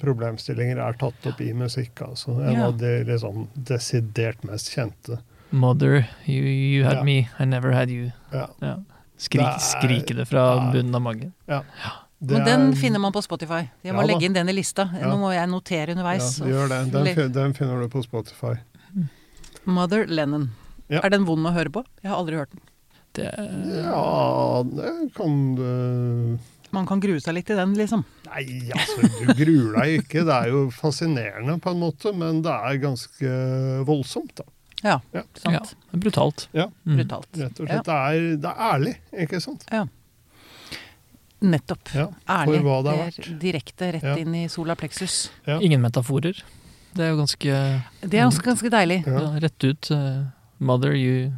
[0.00, 2.34] problemstillinger er tatt opp i musikk, altså.
[2.42, 2.66] En Ja.
[2.66, 5.18] av de liksom desidert mest kjente.
[5.50, 7.02] Mother, you, you had Ja.
[7.04, 8.12] me, I never had you.
[8.32, 8.48] Ja.
[8.60, 8.76] Ja.
[9.16, 10.72] Skrik, Det er- skrike det fra Ja.
[10.72, 11.32] bunnen av magen.
[11.48, 11.62] Ja.
[12.20, 13.68] Men den er- finner man på Spotify.
[13.84, 14.90] Jeg må Ja legge inn den i lista.
[14.92, 15.06] Ja.
[15.08, 16.38] Nå må jeg notere underveis.
[16.40, 16.92] Ja, gjør det.
[17.16, 18.58] Den, den finner du på Spotify.
[19.64, 20.50] Mother Lennon.
[20.88, 21.00] Ja.
[21.04, 21.84] Er den vond å høre på?
[22.02, 22.60] Jeg har aldri hørt den.
[23.14, 26.38] Det, Ja, det kan du
[26.72, 28.04] Man kan grue seg litt i den, liksom.
[28.28, 28.42] Nei,
[28.76, 30.24] altså, du gruer deg ikke.
[30.28, 33.30] Det er jo fascinerende på en måte, men det er ganske
[33.88, 34.44] voldsomt, da.
[34.84, 35.22] Ja, Ja.
[35.50, 35.60] ja,
[35.92, 36.48] brutalt.
[36.54, 36.96] Ja, Mm.
[37.00, 37.26] Brutalt.
[37.34, 37.84] rett og Ja, slett.
[37.84, 39.64] Det, er, det er ærlig, ikke sant?
[39.72, 39.86] Ja.
[41.40, 41.88] nettopp.
[41.94, 42.60] Ja, Ærlig.
[42.60, 44.16] For hva det er direkte rett Ja.
[44.16, 45.30] inn i sola plexus.
[45.46, 45.58] Ja.
[45.60, 46.42] Ingen metaforer.
[46.94, 49.06] Det er jo ganske Det er også ganske deilig.
[49.06, 49.20] Ja.
[49.20, 49.90] ja, rett ut.
[49.90, 50.24] Uh,
[50.58, 51.32] Mother, you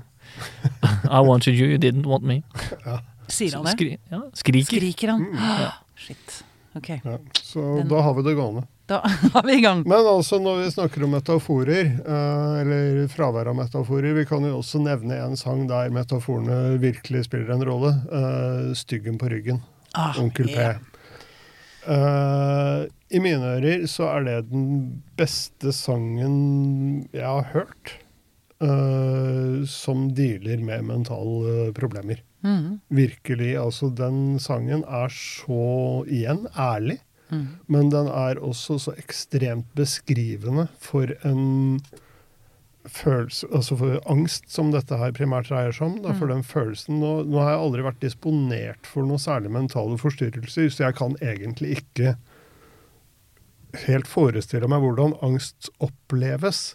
[1.10, 2.42] I wanted you, you didn't want me.
[3.30, 3.72] Sier han det?
[3.78, 4.66] Skri, ja, skriker.
[4.76, 5.24] Skriker han?
[5.24, 5.36] Mm.
[5.64, 5.72] Ja.
[5.96, 6.42] Shit.
[6.76, 8.62] Ok, Ja, så Den- da har vi det gående.
[8.86, 9.00] da
[9.34, 9.82] har vi i gang.
[9.86, 14.58] Men altså, når vi snakker om metaforer, eh, eller fravær av metaforer, vi kan jo
[14.60, 17.90] også nevne en sang der metaforene virkelig spiller en rolle.
[18.12, 19.60] eh, 'Styggen på ryggen'.
[19.94, 20.54] Ah, Onkel P.
[20.54, 20.76] Yeah.
[21.88, 27.94] Eh, I mine ører så er det den beste sangen jeg har hørt
[28.62, 32.20] eh, som dealer med mentale problemer.
[32.42, 33.54] Mhm, Virkelig.
[33.60, 36.98] Altså, den sangen er så, igjen, ærlig.
[37.30, 37.48] Mm.
[37.68, 41.80] Men den er også så ekstremt beskrivende for en
[42.88, 45.98] følelse Altså for angst, som dette her primært dreier seg om.
[46.02, 46.32] Da, for Mm.
[46.32, 50.84] den følelsen nå, nå har jeg aldri vært disponert for noe særlig mentale forstyrrelser, så
[50.88, 52.16] jeg kan egentlig ikke
[53.86, 56.74] helt forestille meg hvordan angst oppleves.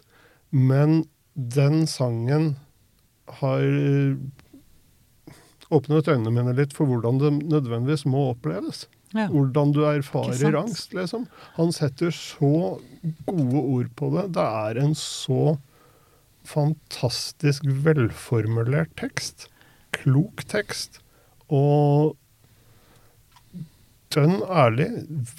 [0.52, 2.56] Men den sangen
[3.42, 4.16] har
[5.76, 8.86] åpnet øynene mine litt for hvordan det nødvendigvis må oppleves
[9.16, 9.28] Ja.
[9.32, 11.28] hvordan du erfarer angst, liksom.
[11.56, 12.80] Han setter så
[13.28, 14.26] gode ord på det.
[14.36, 15.58] Det er en så
[16.46, 19.48] fantastisk velformulert tekst.
[19.96, 21.00] Klok tekst.
[21.50, 22.16] Og
[24.16, 24.90] dønn ærlig,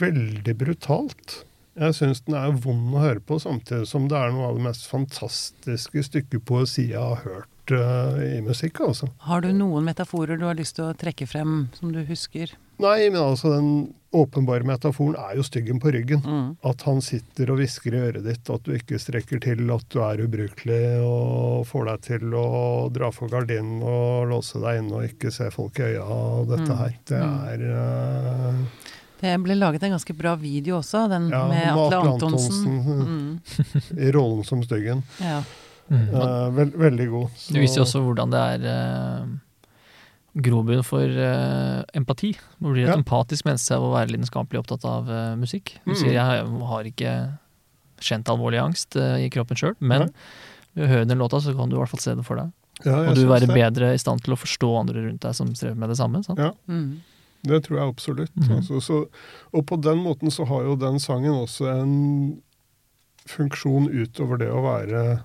[0.01, 1.43] veldig brutalt.
[1.77, 4.65] Jeg syns den er vond å høre på, samtidig som det er noe av det
[4.65, 8.81] mest fantastiske stykket poesi jeg har hørt eh, i musikk.
[8.81, 9.09] altså.
[9.27, 12.53] Har du noen metaforer du har lyst til å trekke frem som du husker?
[12.79, 16.21] Nei, men altså den åpenbare metaforen er jo styggen på ryggen.
[16.25, 16.57] Mm.
[16.65, 19.99] At han sitter og hvisker i øret ditt at du ikke strekker til, at du
[20.05, 25.09] er ubrukelig og får deg til å dra for gardinen og låse deg inne og
[25.09, 26.77] ikke se folk i øya og dette Mm.
[26.79, 26.95] her.
[27.05, 27.49] Det Mm.
[27.49, 28.55] er uh...
[29.17, 32.67] Det ble laget en ganske bra video også, den Ja, med Atle Antonsen.
[32.69, 33.41] Antonsen.
[33.97, 34.01] Mm.
[34.05, 35.03] i rollen som styggen.
[35.21, 35.41] Ja.
[35.91, 36.07] Mm.
[36.15, 37.31] Eh, vel, veldig god.
[37.37, 39.27] Så- Det viser jo også hvordan det er uh,
[40.37, 42.35] grobunn for uh, empati.
[42.61, 42.97] Man blir et Ja.
[42.97, 45.77] empatisk menneske av å være lidenskapelig opptatt av uh, musikk.
[45.87, 45.97] Du Mm.
[45.97, 47.39] sier jeg har ikke
[48.01, 50.11] kjent alvorlig angst i kroppen sjøl, men
[50.75, 52.53] ved å høre den låta, så kan du i hvert fall se det for deg.
[52.85, 53.55] Ja, Og du vil være det.
[53.57, 56.23] bedre i stand til å forstå andre rundt deg som strever med det samme.
[56.23, 56.39] Sant?
[56.39, 56.51] Ja.
[56.69, 57.01] Mm.
[57.43, 58.35] Det tror jeg absolutt.
[58.37, 58.57] Mhm.
[58.59, 59.07] altså, så,
[59.55, 62.43] og på den måten så har jo den sangen også en
[63.27, 65.23] funksjon utover det å være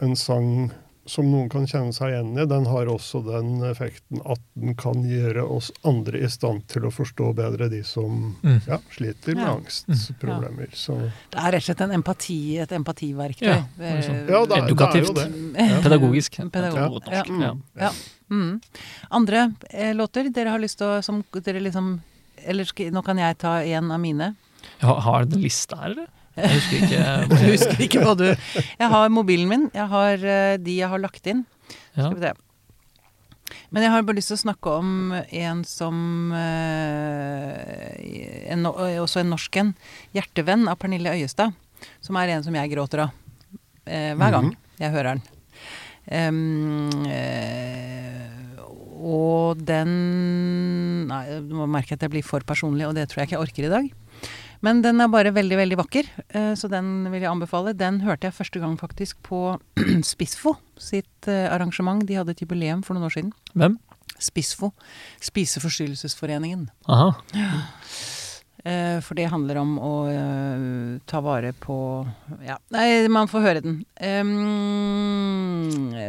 [0.00, 0.70] en sang
[1.06, 2.44] som noen kan kjenne seg igjen i.
[2.50, 6.90] Den har også den effekten at den kan gjøre oss andre i stand til å
[6.90, 8.60] forstå bedre de som Mm.
[8.66, 9.52] ja, sliter med Ja.
[9.54, 10.66] angstproblemer.
[10.74, 11.10] Ja.
[11.30, 13.46] Det er rett og slett en empati, et empativerktøy.
[13.46, 14.28] Ja, Eh, sånn.
[14.28, 15.82] ja, det, er- det er jo det.
[15.86, 16.32] Pedagogisk.
[16.52, 17.30] Pedagogisk.
[17.38, 17.54] Ja.
[17.78, 17.90] Ja.
[18.28, 18.60] Mm.
[19.12, 22.00] Andre eh, låter dere har lyst til å som dere liksom
[22.44, 24.34] Eller skal, nå kan jeg ta en av mine.
[24.82, 26.06] Ha- Har du en liste her, eller?
[26.36, 27.00] Jeg husker ikke.
[27.42, 29.64] Jeg husker ikke hva du Jeg har mobilen min.
[29.74, 31.44] Jeg har eh, de jeg har lagt inn.
[31.96, 32.02] Ja.
[32.10, 32.32] Skal vi se.
[33.70, 35.96] Men jeg har bare lyst til å snakke om en som
[36.34, 39.70] eh, en, Også en norsk en.
[40.14, 41.50] 'Hjertevenn' av Pernille Øyestad.
[42.04, 43.10] Som er en som jeg gråter av
[43.86, 44.56] eh, hver gang Mhm.
[44.80, 45.22] jeg hører den.
[46.06, 48.26] Um, eh,
[49.02, 49.90] og den
[51.08, 53.64] nå merker jeg at jeg blir for personlig, og det tror jeg ikke jeg orker
[53.66, 53.84] i dag.
[54.66, 57.76] Men den er bare veldig, veldig vakker, eh, så den vil jeg anbefale.
[57.78, 59.60] Den hørte jeg første gang faktisk på
[60.12, 62.02] Spissfo sitt eh, arrangement.
[62.08, 63.30] De hadde et jubileum for noen år siden.
[63.54, 63.78] Hvem?
[64.18, 64.72] Spissfo.
[65.22, 66.66] Spiseforstyrrelsesforeningen.
[66.88, 67.12] Aha.
[68.66, 71.76] Eh, For det handler om å eh, ta vare på
[72.42, 73.76] Ja, nei, man får høre den.
[74.02, 74.32] Em,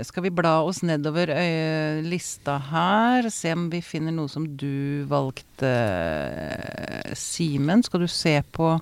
[0.08, 3.30] skal vi bla oss nedover øye, lista her?
[3.34, 5.70] Se om vi finner noe som du valgte.
[7.18, 8.74] Simen, skal du se på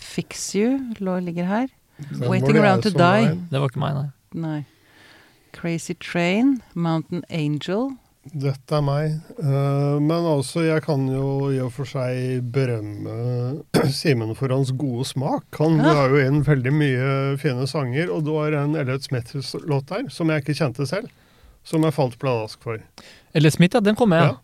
[0.00, 0.78] Fix You?
[1.04, 1.68] Lå, ligger her.
[2.00, 3.34] Den Waiting Around to Die.
[3.52, 4.08] Det var ikke meg, nei.
[4.40, 4.60] Nei.
[5.52, 6.62] Crazy Train.
[6.74, 7.90] Mountain Angel.
[8.20, 9.14] Dette er meg.
[9.40, 13.62] Eh, men altså, jeg kan jo i og for seg berømme
[13.96, 15.46] Simen for hans gode smak.
[15.58, 15.94] Han Ja.
[16.02, 20.28] har jo inn veldig mye fine sanger, og det var en Elliot Smith-låt der som
[20.28, 21.08] jeg ikke kjente selv,
[21.64, 22.76] som jeg falt pladask for.
[23.34, 23.80] Eller Smith, ja.
[23.80, 24.36] Den kom med, ja.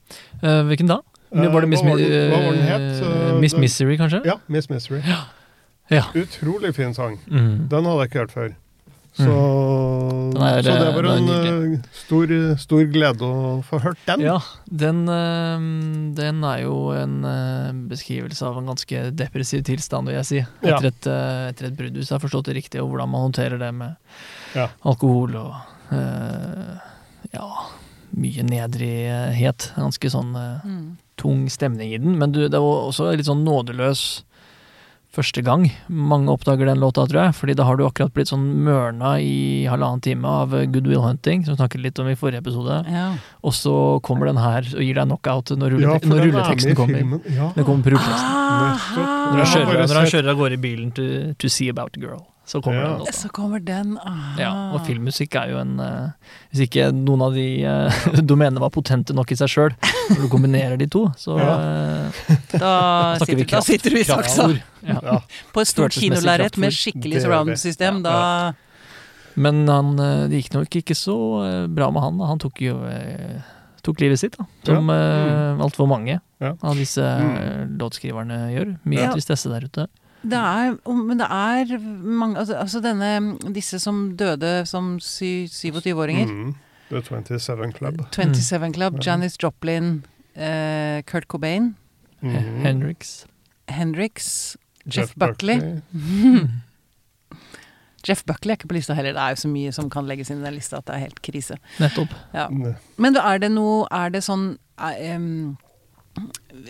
[0.43, 1.03] Eh, hvilken da?
[1.35, 3.03] Eh, var det Miss, hva var den- hva var den het?
[3.03, 4.25] eh, Eh, Miss Misery, kanskje?
[4.25, 5.03] Ja, Miss Misery.
[5.91, 6.03] Ja.
[6.15, 7.19] Utrolig fin sang.
[7.29, 7.69] Mm.
[7.69, 8.55] Den hadde jeg ikke hørt før.
[9.17, 9.33] Så,
[10.37, 14.21] er, så det var en eh, stor, stor glede å få hørt den.
[14.27, 14.35] Ja,
[14.69, 15.65] den, eh,
[16.19, 20.43] den er jo en eh, beskrivelse av en ganske depressiv tilstand, vil jeg si.
[20.67, 20.77] Ja.
[20.77, 21.09] Etter et,
[21.55, 23.97] etter et brudd, hvis jeg har forstått det riktig, og hvordan man håndterer det med
[24.57, 24.69] Ja.
[24.85, 25.57] alkohol og
[25.97, 26.77] eh,
[27.33, 27.49] ja,
[28.17, 29.71] mye nedrighet.
[29.81, 30.97] Ganske sånn eh, Mm.
[31.17, 34.03] tung stemning i den, men du, det var også litt sånn nådeløs
[35.17, 37.37] første gang mange oppdager den låta, tror jeg.
[37.39, 41.45] Fordi da har du akkurat blitt sånn mørna i halvannen time av Good Will Hunting,
[41.47, 42.83] som vi snakket litt om i forrige episode.
[42.93, 43.09] Ja.
[43.47, 43.75] Og så
[44.07, 47.03] kommer den her og gir deg knockout når, rulle, Ja, når rulleteksten kommer.
[47.33, 47.51] Ja.
[47.57, 48.41] Den kommer på rulleteksten.
[48.57, 49.13] Nettopp.
[49.33, 51.07] Når han kjører, av gårde i bilen to,
[51.41, 52.89] to see about girl, så kommer Ja.
[52.93, 53.13] den låta.
[53.13, 53.97] Så kommer den.
[53.99, 54.35] Aha.
[54.39, 56.11] Ja, og filmmusikk er jo en uh,
[56.53, 59.75] Hvis ikke noen av de uh, domenene var potente nok i seg sjøl,
[60.13, 62.71] når du kombinerer de to, så eh, Da,
[63.19, 64.47] snakker vi kraft, da sitter du i saksa.
[64.87, 65.01] Ja.
[65.03, 65.19] Ja.
[65.53, 68.03] På et stort kinolerret med skikkelig surround-system.
[68.07, 68.55] Da
[69.35, 69.97] Men han,
[70.31, 71.17] det gikk nok ikke så
[71.69, 72.17] bra med han.
[72.23, 72.31] da.
[72.31, 72.79] Han tok jo
[73.87, 74.47] tok livet sitt, da.
[74.67, 74.97] Som Ja.
[74.97, 76.55] eh, altfor mange Ja.
[76.63, 77.77] av disse Mm.
[77.79, 78.79] låtskriverne gjør.
[78.85, 79.13] Mye Ja.
[79.13, 79.87] tristesse der ute.
[80.23, 86.27] Det er, men det er mange altså, altså denne Disse som døde som 27-åringer.
[86.33, 86.55] Mm.
[86.91, 88.01] The 27 Club.
[88.15, 89.11] 27 Club, Ja.
[89.13, 90.05] Janis Joplin,
[90.37, 91.75] uh, Kurt Cobain,
[92.23, 92.63] Mm.
[92.65, 93.27] Hendrix.
[93.69, 95.61] Hendrix, Jeff Buckley.
[98.09, 99.13] Jeff Buckley er ikke på lista heller.
[99.17, 101.03] Det er jo så mye som kan legges inn i den lista at det er
[101.09, 101.57] helt krise.
[101.83, 102.13] Nettopp.
[102.35, 102.47] Ja.
[102.97, 105.57] Men er det noe Er det sånn em,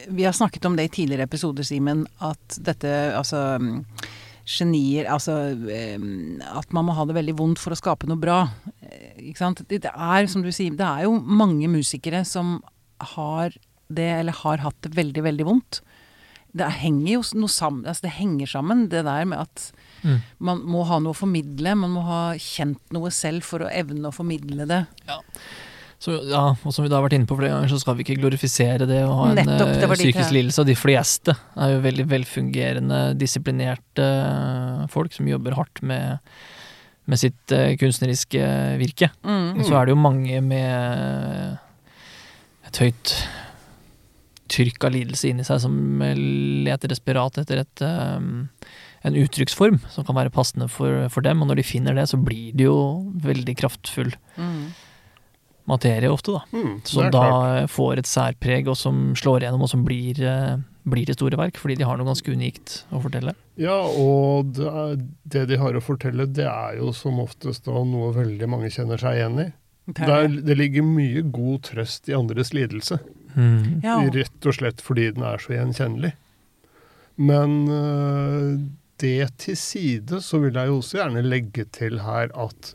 [0.09, 3.41] Vi har snakket om det i tidligere episoder, Simen, at dette altså
[4.47, 5.33] Genier Altså
[6.47, 8.41] at man må ha det veldig vondt for å skape noe bra.
[8.83, 9.63] Eh, Ikke sant?
[9.69, 12.61] Det er, som du sier, det er jo mange musikere som
[13.17, 13.55] har
[13.89, 15.81] det, eller har hatt det veldig, veldig vondt.
[16.57, 19.71] Det henger jo noe sammen, altså det henger sammen, det der med at
[20.07, 20.21] Mm.
[20.45, 21.73] man må ha noe å formidle.
[21.75, 24.83] Man må ha kjent noe selv for å evne å formidle det.
[26.03, 28.05] Så ja, og som vi da har vært inne på flere ganger, så skal vi
[28.05, 30.61] ikke glorifisere det å ha en Nettopp, eh, psykisk lidelse.
[30.61, 36.21] Og de fleste er jo veldig velfungerende, disiplinerte eh, folk som jobber hardt med,
[37.09, 38.51] med sitt eh, kunstneriske
[38.83, 39.11] virke.
[39.25, 39.65] Mm.
[39.65, 41.57] Så er det jo mange med
[42.69, 43.17] et høyt
[44.53, 46.03] trykk av lidelse inni seg som
[46.67, 48.45] leter desperat etter et, um,
[49.03, 51.43] en uttrykksform som kan være passende for, for dem.
[51.43, 52.77] Og når de finner det, så blir de jo
[53.25, 54.75] veldig kraftfull Mm.
[55.67, 56.43] Materie ofte, da.
[56.53, 57.71] Mm, Som da klart.
[57.71, 61.57] får et særpreg, og som slår igjennom, og som blir, eh, blir til store verk.
[61.59, 63.35] Fordi de har noe ganske unikt å fortelle.
[63.59, 67.73] Ja, og det, er, det de har å fortelle, det er jo som oftest da
[67.85, 69.53] noe veldig mange kjenner seg igjen i.
[69.87, 70.57] Det Det, er er, det.
[70.59, 72.99] ligger mye god trøst i andres lidelse,
[73.37, 73.83] Mm.
[73.85, 73.99] Ja.
[74.01, 76.15] rett og slett fordi den er så gjenkjennelig.
[77.19, 78.59] Men øh,
[78.99, 82.75] det til side, så vil jeg jo også gjerne legge til her at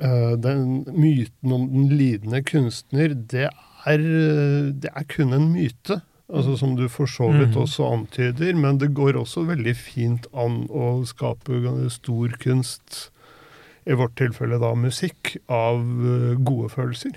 [0.00, 6.00] den myten om den lidende kunstner, det er, øh, det er kun en myte.
[6.32, 7.62] Altså Som du for så vidt Mhm.
[7.64, 13.10] også antyder, men det går også veldig fint an å skape stor kunst,
[13.86, 17.16] i vårt tilfelle da musikk, av øh, gode følelser.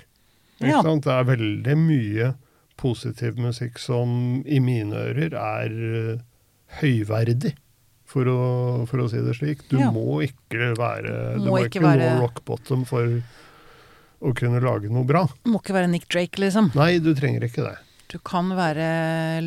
[0.60, 0.82] Ja.
[0.82, 1.04] sant?
[1.04, 2.34] Det er veldig mye
[2.76, 6.20] positiv musikk som i mine ører er
[6.80, 7.54] høyverdig,
[8.14, 8.38] for å,
[8.86, 9.64] for å si det slik.
[9.68, 9.90] Du Ja.
[9.90, 12.12] må ikke være Du Må må ikke være...
[12.14, 13.08] nå rock bottom for
[14.24, 15.24] å kunne lage noe bra.
[15.44, 16.70] Du Må ikke være Nick Drake, liksom.
[16.78, 17.74] Nei, du trenger ikke det.
[18.12, 18.86] Du kan være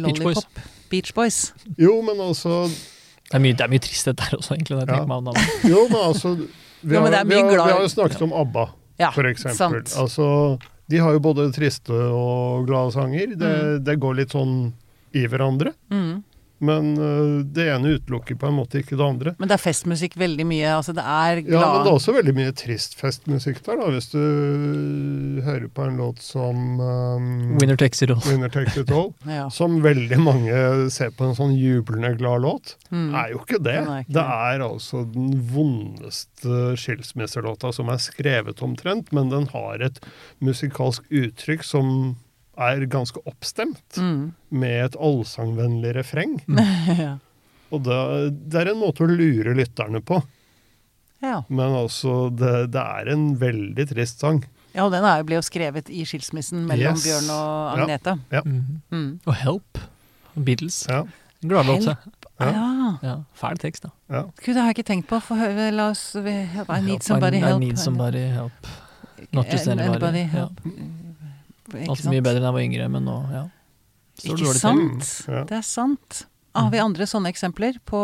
[0.03, 0.43] Beach Boys.
[0.43, 0.62] Lollipop.
[0.91, 1.39] Beach Boys.
[1.80, 4.77] Jo, men altså Det, er mye, det er mye tristhet der også, egentlig.
[4.77, 5.69] Når jeg Ja.
[5.73, 8.65] Jo, men altså Vi har, jo, vi har, vi har jo snakket om ABBA,
[8.99, 9.56] Ja, for eksempel.
[9.58, 9.93] sant.
[9.99, 13.34] Altså, De har jo både triste og glade sanger.
[13.36, 13.84] Det, Mm.
[13.84, 14.73] det går litt sånn
[15.13, 15.73] i hverandre.
[15.91, 16.23] Mm.
[16.60, 19.34] Men øh, det ene utelukker på en måte ikke det andre.
[19.38, 20.72] Men det er festmusikk veldig mye.
[20.78, 23.91] Altså det er Ja, men det er også veldig mye trist festmusikk der, da.
[23.93, 28.22] Hvis du hører på en låt som um, Winner takes it all.
[28.26, 29.50] Winner Takes It All, ja.
[29.54, 30.58] som veldig mange
[30.93, 33.10] ser på en sånn jublende glad låt, Mm.
[33.20, 33.74] er jo ikke det.
[33.84, 34.22] Er ikke det det.
[34.24, 40.00] er altså den vondeste skilsmisselåta som er skrevet omtrent, men den har et
[40.39, 42.15] musikalsk uttrykk som
[42.58, 44.34] er ganske oppstemt, Mm.
[44.50, 46.38] med et allsangvennlig refreng.
[46.98, 47.17] ja.
[47.72, 47.98] Og det,
[48.50, 50.22] det er en måte å lure lytterne på,
[51.22, 51.41] ja.
[51.50, 54.43] men altså, det, det er en veldig trist sang.
[54.74, 57.04] Ja, og den er, ble jo skrevet i skilsmissen mellom Yes.
[57.08, 57.84] Bjørn og Ja.
[57.84, 58.17] Agnete.
[58.46, 58.82] Mhm.
[58.93, 59.08] Mm.
[59.26, 59.80] Og Help.
[60.38, 60.84] Beatles.
[60.89, 61.04] Ja,
[61.41, 61.86] Gladlåt.
[61.86, 61.96] Ja.
[62.39, 62.98] Ja.
[63.02, 63.89] Ja, fæl tekst, da.
[64.13, 64.22] ja.
[64.38, 65.17] Gud, det har jeg ikke tenkt på.
[65.26, 67.62] Få høre, la oss I need Help, somebody I, help.
[67.62, 68.67] I need somebody help.
[69.34, 69.89] Not just anybody.
[69.89, 70.24] anybody.
[70.24, 70.46] Ja.
[70.46, 70.62] help.
[70.65, 71.07] Ikke
[71.73, 72.23] Alt mye sant?
[72.23, 73.43] bedre enn jeg var yngre, men nå, ja.
[74.17, 75.12] Står Ikke sant?
[75.27, 75.43] Ja.
[75.45, 76.23] Det er sant.
[76.53, 78.01] Ah, har vi andre sånne eksempler på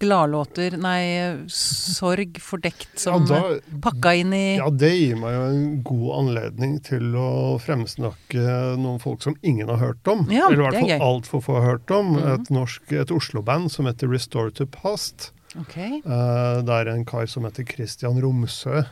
[0.00, 3.40] gladlåter Nei, sorg fordekt Ja, som da,
[3.84, 7.28] pakka inn i ja, det gir meg jo en god anledning til å
[7.62, 8.46] fremsnakke
[8.80, 10.24] noen folk som ingen har hørt om.
[10.32, 12.14] Ja, eller i hvert er fall altfor få har hørt om.
[12.16, 12.26] Mhm.
[12.32, 15.32] Et norsk, et Oslo-band som heter Restore to Past.
[15.60, 15.76] Ok.
[15.78, 18.86] Eh, der en kar som heter Christian Romsø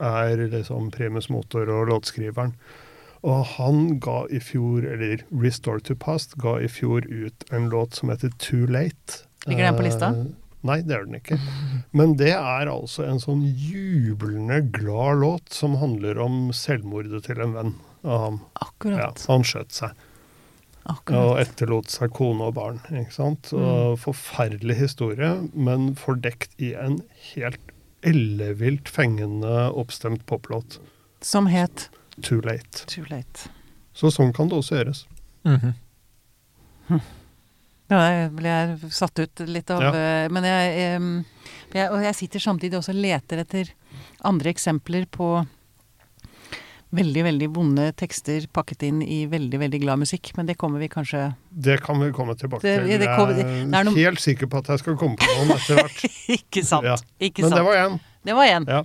[0.00, 2.54] er liksom primus motor og låtskriveren.
[3.22, 7.94] Og han ga i fjor, eller Restore to Past, ga i fjor ut en låt
[7.94, 9.22] som heter Too Late.
[9.46, 10.10] Ligger den på lista?
[10.10, 10.26] Eh,
[10.66, 11.38] nei, det gjør den ikke.
[11.96, 17.54] Men det er altså en sånn jublende glad låt som handler om selvmordet til en
[17.56, 17.74] venn
[18.06, 18.40] av ham.
[18.60, 19.22] Akkurat.
[19.22, 19.94] Ja, han skjøt seg
[20.86, 21.18] Akkurat.
[21.18, 22.82] og etterlot seg kone og barn.
[22.92, 23.50] ikke sant?
[23.56, 27.00] Og forferdelig historie, men fordekt i en
[27.32, 27.72] helt
[28.06, 30.78] ellevilt fengende oppstemt poplåt.
[31.24, 31.88] Som het
[32.22, 32.86] Too late.
[32.86, 33.48] Too Late.
[33.96, 35.04] Så sånn kan det også gjøres.
[35.44, 35.74] Mhm.
[37.86, 39.90] Ja, jeg ble jeg satt ut litt av Ja.
[39.94, 41.24] eh, Men jeg,
[41.74, 43.70] jeg Og jeg sitter samtidig også og leter etter
[44.24, 45.46] andre eksempler på
[46.96, 50.32] veldig, veldig vonde tekster pakket inn i veldig, veldig glad musikk.
[50.36, 52.86] Men det kommer vi kanskje Det kan vi komme tilbake til.
[52.88, 55.76] jeg det er er noe- helt sikker på at jeg skal komme på noen etter
[55.76, 56.04] hvert.
[56.38, 56.84] Ikke sant.
[56.84, 56.96] Ja.
[57.20, 57.58] Ikke Men sant.
[57.60, 58.00] det var én.
[58.24, 58.66] Det var én.
[58.66, 58.82] Ja.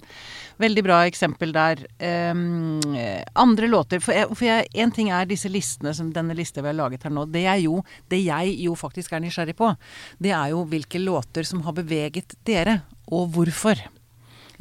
[0.61, 1.81] Veldig bra eksempel der.
[1.97, 6.61] Eh, andre låter For, jeg, for jeg, en ting er disse listene, som denne lista
[6.61, 7.25] vi har laget her nå.
[7.31, 9.71] Det, jo, det jeg jo faktisk er nysgjerrig på,
[10.21, 13.81] det er jo hvilke låter som har beveget dere, og hvorfor.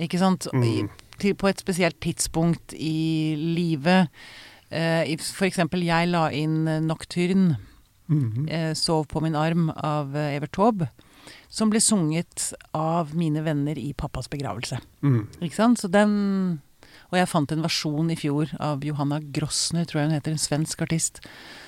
[0.00, 0.48] Ikke sant?
[0.56, 0.86] I,
[1.20, 4.08] til, på et spesielt tidspunkt i livet.
[4.70, 7.58] Uh, for eksempel, jeg la inn Nocturne,
[8.10, 8.48] Mhm.
[8.50, 10.88] eh, 'Sov på min arm' av Evert Taube.
[11.50, 14.78] Som ble sunget av mine venner i pappas begravelse.
[15.02, 15.24] Mm.
[15.42, 15.80] Ikke sant?
[15.82, 16.60] Så den
[17.10, 20.38] Og jeg fant en versjon i fjor av Johanna Grossner, tror jeg hun heter, en
[20.38, 21.18] svensk artist,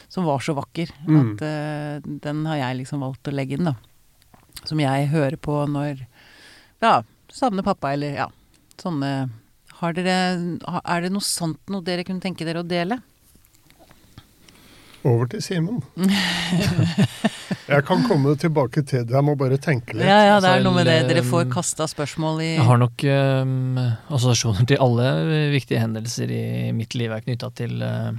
[0.09, 1.19] som var så vakker Mm.
[1.35, 3.75] at uh, den har jeg liksom valgt å legge inn, da.
[4.65, 6.07] Som jeg hører på når
[6.81, 8.29] Ja, savner pappa, eller ja,
[8.79, 9.31] sånne
[9.81, 13.01] Har dere Er det noe sånt noe dere kunne tenke dere å dele?
[15.05, 15.81] Over til Simen.
[17.73, 20.07] jeg kan komme tilbake til det, jeg må bare tenke litt.
[20.07, 20.97] Ja, ja, det er Altså, noe med det.
[21.11, 23.81] Dere får um, kasta spørsmål i Jeg har nok um,
[24.15, 25.09] assosiasjoner til alle
[25.55, 26.45] viktige hendelser i
[26.77, 28.13] mitt liv er knytta til uh,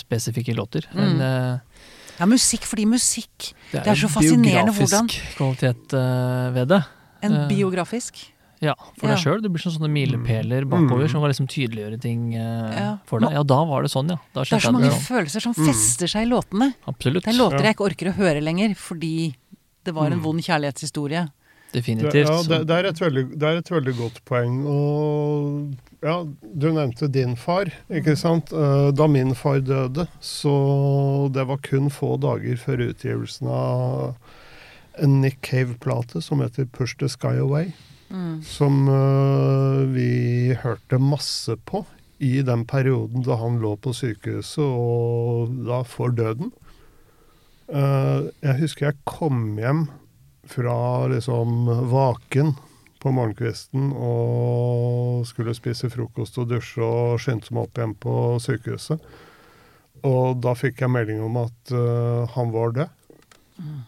[0.00, 0.88] spesifikke låter.
[0.92, 1.00] Mm.
[1.00, 1.88] Men uh,
[2.20, 3.48] Ja, musikk fordi musikk.
[3.72, 6.82] Det er jo så fascinerende hvordan- Det er biografisk kvalitet uh, ved det.
[7.24, 8.20] En Eh, biografisk.
[8.60, 9.14] Ja, for Ja.
[9.14, 9.42] deg sjøl.
[9.42, 11.10] Det blir sånn sånne milepæler bakover Mm.
[11.10, 12.98] som kan liksom tydeliggjøre ting Ja.
[13.04, 13.32] for deg.
[13.32, 14.16] Ja, da var det sånn, ja.
[14.32, 15.00] Da Det er så mange det.
[15.02, 15.66] følelser som Mm.
[15.66, 16.74] fester seg i låtene.
[16.86, 17.24] Absolutt.
[17.24, 17.62] Det er låter Ja.
[17.72, 19.34] jeg ikke orker å høre lenger, fordi
[19.84, 20.22] det var en Mm.
[20.22, 21.30] vond kjærlighetshistorie.
[21.72, 22.14] Det, Definitivt.
[22.28, 24.64] ja, det, det, er et veldig, det er et veldig godt poeng.
[24.64, 26.22] Og ja,
[26.56, 28.52] du nevnte din far, ikke sant.
[28.52, 34.14] Eh, Da min far døde, så det var kun få dager før utgivelsen av
[35.02, 37.72] en Nick Cave-plate som heter Push the Sky Away.
[38.14, 38.42] Mm.
[38.46, 41.82] Som uh, vi hørte masse på
[42.22, 46.52] i den perioden da han lå på sykehuset og da for døden.
[47.66, 49.88] Uh, jeg husker jeg kom hjem
[50.46, 50.76] fra
[51.10, 52.54] liksom vaken
[53.02, 59.02] på morgenkvisten og skulle spise frokost og dusje og skyndte meg opp igjen på sykehuset.
[60.04, 63.00] Og da fikk jeg melding om at uh, han var død.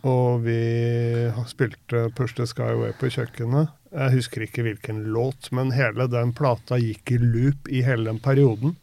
[0.07, 0.61] Og vi
[1.51, 3.73] spilte Push the Sky Away på kjøkkenet.
[3.93, 8.21] Jeg husker ikke hvilken låt, men hele den plata gikk i loop i hele den
[8.23, 8.77] perioden.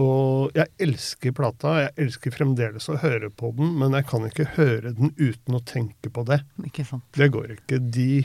[0.00, 4.48] Og jeg elsker plata, jeg elsker fremdeles å høre på den, men jeg kan ikke
[4.56, 6.40] høre den uten å tenke på det.
[6.64, 7.04] Ikke sant.
[7.16, 7.80] Det går ikke.
[7.92, 8.22] De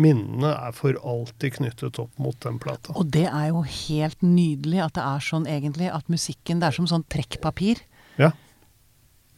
[0.00, 2.94] minnene er for alltid knyttet opp mot den plata.
[2.94, 6.78] Og det er jo helt nydelig at det er sånn egentlig, at musikken Det er
[6.78, 7.82] som sånn trekkpapir.
[8.20, 8.30] Ja.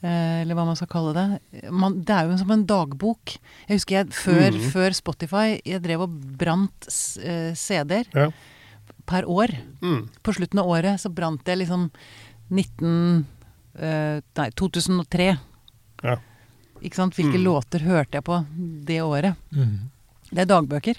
[0.03, 1.27] Eh, eller hva man skal kalle det.
[1.71, 3.37] Man, det er jo som en dagbok.
[3.69, 4.65] Jeg husker jeg før, mm.
[4.75, 6.89] før Spotify, jeg drev og brant
[7.23, 8.27] eh, CD-er Ja.
[9.07, 9.55] per år.
[9.81, 10.09] Mm.
[10.27, 11.87] På slutten av året så brant jeg liksom
[12.51, 13.27] 19
[13.79, 15.29] eh, Nei, 2003.
[16.03, 16.17] Ja.
[16.83, 17.15] Ikke sant?
[17.15, 17.45] Hvilke Mm.
[17.47, 18.45] låter hørte jeg på
[18.91, 19.37] det året?
[20.33, 20.99] Det er dagbøker.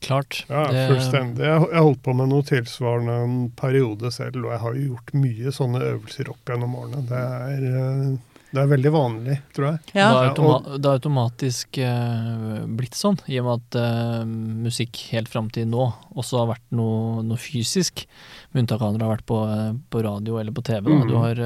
[0.00, 0.44] Klart.
[0.48, 1.44] Ja, fullstendig.
[1.44, 5.12] Jeg jeg holdt på med noe tilsvarende en periode selv, og jeg har jo gjort
[5.14, 7.02] mye sånne øvelser opp gjennom årene.
[7.06, 8.18] Det er,
[8.52, 9.78] det er veldig vanlig, tror jeg.
[9.94, 10.08] Ja.
[10.10, 14.24] Det, er automa det er automatisk uh, blitt sånn, i og med at uh,
[14.66, 15.84] musikk helt fram til nå
[16.16, 18.06] også har vært noe, noe fysisk.
[18.52, 20.82] Med unntak av når det har vært på, eh, på radio eller på TV.
[20.90, 20.96] Da.
[20.98, 21.08] Mhm.
[21.08, 21.42] Du har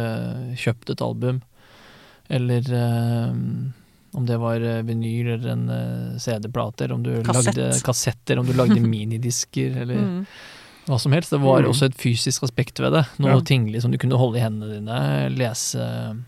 [0.57, 1.43] kjøpt et album,
[2.33, 2.63] eller
[4.15, 5.65] om det var vinyl eller en
[6.23, 7.57] CD-plate, eller om du Kassett.
[7.57, 10.27] lagde kassetter, om du lagde minidisker, eller Mm.
[10.87, 11.31] hva som helst.
[11.31, 11.71] Det var Mhm.
[11.71, 13.05] også et fysisk aspekt ved det.
[13.19, 13.41] Noe Ja.
[13.41, 16.25] tinglig som du kunne holde i hendene dine, lese,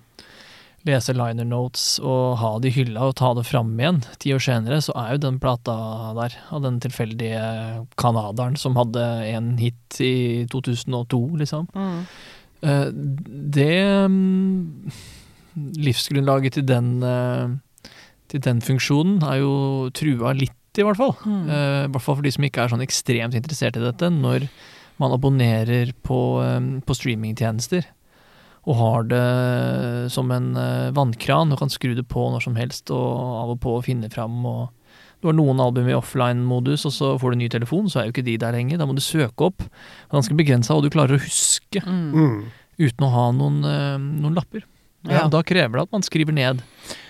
[0.87, 4.01] lese liner notes og ha det i hylla og ta det fram igjen.
[4.22, 5.74] Ti år senere så er jo den plata
[6.18, 7.43] der, av den tilfeldige
[8.01, 11.68] canadieren som hadde en hit i 2002, liksom.
[11.74, 12.01] Mm.
[12.62, 12.89] Eh,
[13.57, 14.93] Det mm,
[15.87, 17.57] Livsgrunnlaget til den eh,
[18.26, 19.53] til den funksjonen er jo
[19.95, 21.14] trua litt, i hvert fall.
[21.24, 21.45] Mm.
[21.47, 24.11] Eh, I hvert fall for de som ikke er sånn ekstremt interessert i dette.
[24.11, 24.49] Når
[25.01, 26.18] man abonnerer på,
[26.89, 27.84] på streamingtjenester
[28.66, 32.90] og har det som en eh, vannkran og kan skru det på når som helst
[32.90, 33.12] og
[33.44, 34.40] av og på finne fram.
[34.46, 34.72] og
[35.22, 38.12] du har noen album i offline-modus, og så får du ny telefon, så er jo
[38.12, 38.76] ikke de der lenger.
[38.78, 39.64] Da må du søke opp.
[40.12, 42.12] Ganske begrensa hva du klarer å huske Mm.
[42.12, 42.42] Mm.
[42.78, 44.62] uten å ha noen, eh, noen lapper.
[45.11, 45.26] Ja.
[45.30, 46.62] Da krever det at man skriver ned.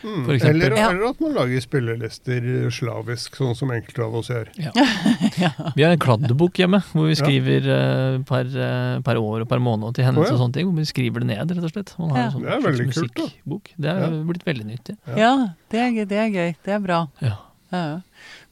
[0.03, 0.23] Mm.
[0.25, 0.35] For.
[0.49, 4.51] Eller, eller at man lager spillelister slavisk, sånn som enkelte av oss gjør.
[4.61, 4.73] ja.
[5.77, 7.21] Vi har en kladdebok hjemme, hvor vi Ja.
[7.21, 10.39] skriver eh, per, uh, per år og per måned til hendelser oh, ja.
[10.39, 10.71] og sånne ting.
[10.71, 11.93] Hvor vi skriver det ned, rett og slett.
[12.01, 12.25] Man har Ja.
[12.27, 13.59] en sånn Det er veldig kult, da.
[13.77, 14.23] Det er Ja.
[14.31, 14.97] blitt veldig nyttig.
[15.07, 15.17] Ja.
[15.17, 15.35] ja,
[15.71, 16.57] det er, det er gøy.
[16.65, 17.01] Det er bra.
[17.21, 17.37] Ja.
[17.73, 18.01] Ja.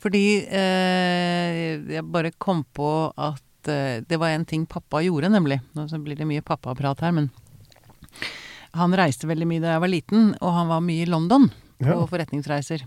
[0.02, 5.60] Fordi uh, jeg bare kom på at eh, det var en ting pappa gjorde, nemlig.
[5.74, 7.30] Nå så blir det mye pappaprat her, men
[8.74, 11.48] han reiste veldig mye da jeg var liten, og han var mye i London
[11.82, 12.06] på Ja.
[12.06, 12.84] forretningsreiser.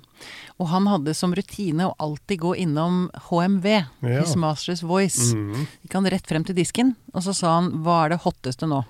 [0.60, 3.66] Og han hadde som rutine å alltid gå innom HMV,
[4.02, 4.20] Ja.
[4.22, 5.34] His Master's Voice.
[5.36, 5.68] Mm.
[5.84, 8.86] Gikk han rett frem til disken, og så sa han 'hva er det hotteste nå'?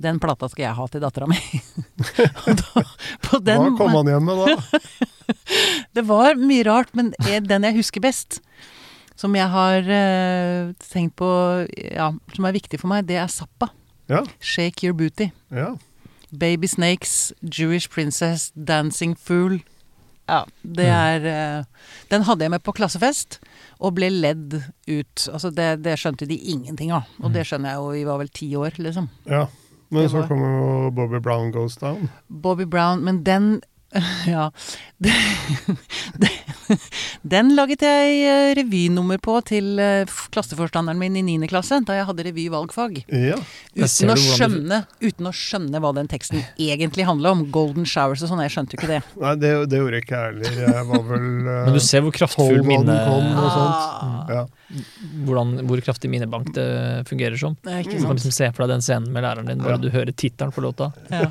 [0.00, 1.36] Den plata skal jeg ha til dattera mi.
[2.46, 4.80] Da- den Hva kom han hjem med da?
[5.96, 8.40] Det var mye rart, men den jeg husker best,
[9.16, 11.28] som jeg har uh, tenkt på,
[11.94, 13.70] ja, som er viktig for meg, det er Zappa.
[14.08, 14.22] Ja.
[14.40, 15.32] 'Shake Your Booty'.
[15.50, 15.74] ja.
[16.32, 19.60] Baby Snakes, Jewish Princess, Dancing Fool.
[20.28, 20.96] Ja, det Mm.
[21.22, 21.26] er
[21.58, 21.64] eh,
[22.10, 23.38] Den hadde jeg med på klassefest,
[23.78, 24.54] og ble ledd
[24.88, 25.28] ut.
[25.32, 27.04] Altså, det, det skjønte de ingenting av.
[27.22, 29.08] Og det skjønner jeg jo, vi var vel ti år, liksom.
[29.26, 29.46] ja.
[29.88, 32.08] Men så kommer jo Bobby Brown Goes Down.
[32.28, 33.60] Bobby Brown, men den
[34.26, 34.50] Ja.
[37.26, 41.46] Den laget jeg eh, revynummer på til eh, klasseforstanderen min i 9.
[41.50, 42.98] klasse, da jeg hadde revyvalgfag.
[43.12, 43.36] Ja.
[43.76, 47.44] Uten å, du- skjønne, uten å skjønne hva den teksten egentlig handla om.
[47.54, 48.42] Golden showers og sånn.
[48.46, 49.00] Jeg skjønte jo ikke det.
[49.24, 50.60] Nei, det, det gjorde ikke jeg heller.
[50.66, 52.96] Jeg var vel eh, Men du ser hvor kraftfull minne.
[52.96, 54.42] Ah, Ja.
[55.26, 56.66] hvordan, Hvor kraftig minnebank det
[57.08, 57.54] fungerer som.
[57.64, 59.82] det er Du kan liksom se for deg den scenen med læreren din, bare Ja.
[59.86, 60.90] du hører tittelen på låta.
[61.12, 61.30] Ja.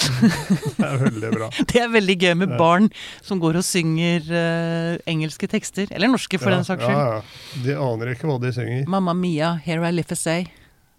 [0.00, 1.48] Det er veldig bra.
[1.70, 2.88] Det er veldig gøy med barn
[3.26, 5.90] som går og synger uh, engelske tekster.
[5.94, 6.96] Eller norske, for ja, den saks skyld.
[6.96, 7.64] Ja, ja.
[7.66, 8.84] De aner ikke hva de synger.
[8.90, 10.46] Mamma Mia, Here I Live a Say,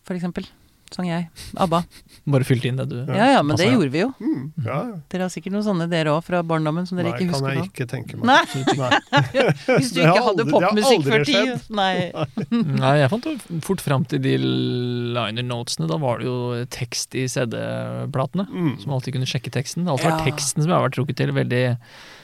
[0.07, 0.47] for eksempel.
[0.91, 1.29] Sang jeg.
[1.55, 1.85] ABBA.
[2.29, 4.11] Bare fylt inn det du Ja ja, men det gjorde vi jo.
[4.21, 4.97] Mm, ja, ja.
[5.09, 7.57] Dere har sikkert noen sånne dere òg fra barndommen som dere Nei, ikke kan jeg
[7.57, 7.63] nå.
[7.71, 8.27] ikke tenke meg.
[8.29, 8.99] Nei, Nei.
[9.79, 11.39] hvis du ikke hadde popmusikk før ti.
[11.73, 11.95] Nei.
[12.83, 13.33] Nei, jeg fant jo
[13.65, 15.89] fort fram til de liner notesene.
[15.89, 16.35] Da var det jo
[16.77, 18.45] tekst i CD-platene.
[18.53, 18.71] Mm.
[18.85, 19.87] Som alltid kunne sjekke teksten.
[19.87, 20.29] Det har alltid vært Ja.
[20.29, 21.33] teksten som jeg har vært trukket til.
[21.41, 21.63] Veldig,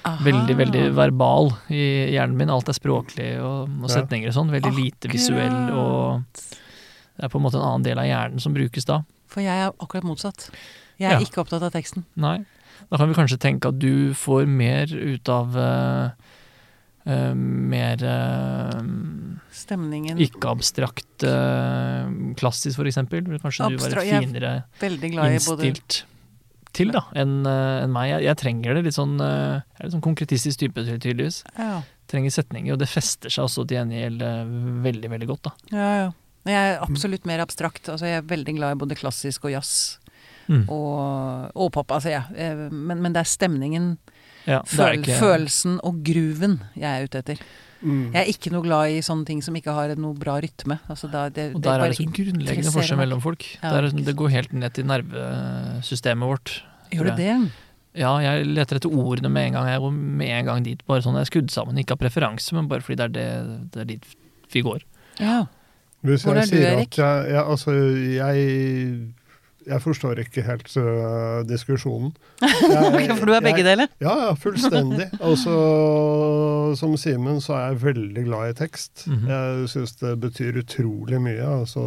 [0.06, 0.16] Aha.
[0.30, 1.84] veldig veldig verbal i
[2.14, 2.54] hjernen min.
[2.54, 4.54] Alt er språklig og, og setninger og sånn.
[4.54, 5.58] Veldig lite visuell.
[5.74, 6.22] Og
[7.18, 9.02] det er på en måte en annen del av hjernen som brukes da.
[9.28, 10.50] For jeg er akkurat motsatt.
[10.98, 11.26] Jeg er Ja.
[11.26, 12.06] ikke opptatt av teksten.
[12.16, 12.40] Nei.
[12.92, 16.10] Da kan vi kanskje tenke at du får mer ut av uh,
[17.10, 18.82] uh, mer uh,
[19.52, 20.18] Stemningen.
[20.22, 23.24] ikke-abstrakt eh, klassisk, for eksempel.
[23.28, 24.52] Vil kanskje du Abstra- være jeg er finere
[25.34, 26.04] innstilt
[26.78, 28.12] til da, enn enn meg.
[28.12, 31.40] Jeg, jeg trenger det litt sånn Jeg er litt sånn konkretistisk type, tydeligvis.
[31.58, 34.22] ja, Trenger setninger, og det fester seg også til gjengjeld
[34.86, 35.52] veldig, veldig godt, da.
[35.74, 36.12] ja, ja.
[36.48, 37.90] Men Jeg er absolutt mer abstrakt.
[37.92, 39.98] Altså, jeg er veldig glad i både klassisk og jazz
[40.48, 40.62] Mm.
[40.72, 41.90] og, og pop.
[41.92, 42.22] Altså, ja.
[42.32, 43.98] eh, men, men det er stemningen
[44.48, 47.42] Ja, det er ikke- Følelsen og grooven jeg er ute etter.
[47.84, 48.14] Mm.
[48.14, 50.80] Jeg er ikke noe glad i sånne ting som ikke har noe bra rytme.
[50.88, 53.44] Altså, da, det, Og det der er det så grunnleggende forskjell mellom folk.
[53.62, 56.54] Ja, det, er, det går helt ned til nervesystemet vårt.
[56.96, 57.52] Gjør det det?
[57.98, 59.68] Ja, jeg leter etter ordene med en gang.
[59.68, 60.82] Jeg går med en gang dit.
[60.88, 61.78] Bare sånn jeg er skudd sammen.
[61.82, 64.06] Ikke av preferanse, men bare fordi det er, det, det er dit
[64.54, 64.84] vi går.
[65.20, 65.40] Ja.
[66.08, 66.98] Hvis Hvordan jeg sier du, Erik?
[66.98, 67.72] at jeg, jeg, altså,
[68.18, 69.00] jeg,
[69.68, 72.14] jeg forstår ikke helt uh, diskusjonen.
[72.42, 73.88] Jeg- For du er begge deler?
[74.02, 75.10] Ja, ja, fullstendig.
[75.30, 75.56] Altså,
[76.80, 79.08] som Simen så er jeg veldig glad i tekst.
[79.10, 79.28] Mhm.
[79.32, 81.44] Jeg syns det betyr utrolig mye.
[81.60, 81.84] Altså,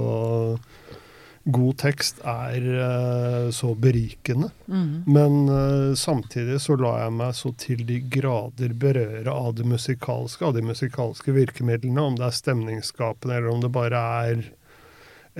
[1.49, 4.51] god tekst er uh, så berikende.
[4.66, 5.05] Mm.
[5.07, 10.45] Men uh, samtidig så lar jeg meg så til de grader berøre av det musikalske,
[10.45, 12.03] av de musikalske virkemidlene.
[12.03, 14.45] Om det er stemningsskapende, eller om det bare er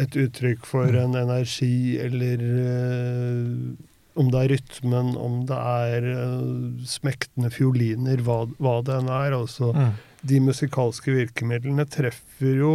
[0.01, 3.77] et uttrykk for en energi, eller uh,
[4.21, 6.07] om det er rytmen, om det er
[6.89, 9.37] smektende fioliner, hva, hva det enn er.
[9.37, 9.71] Altså,
[10.27, 12.73] de musikalske virkemidlene treffer jo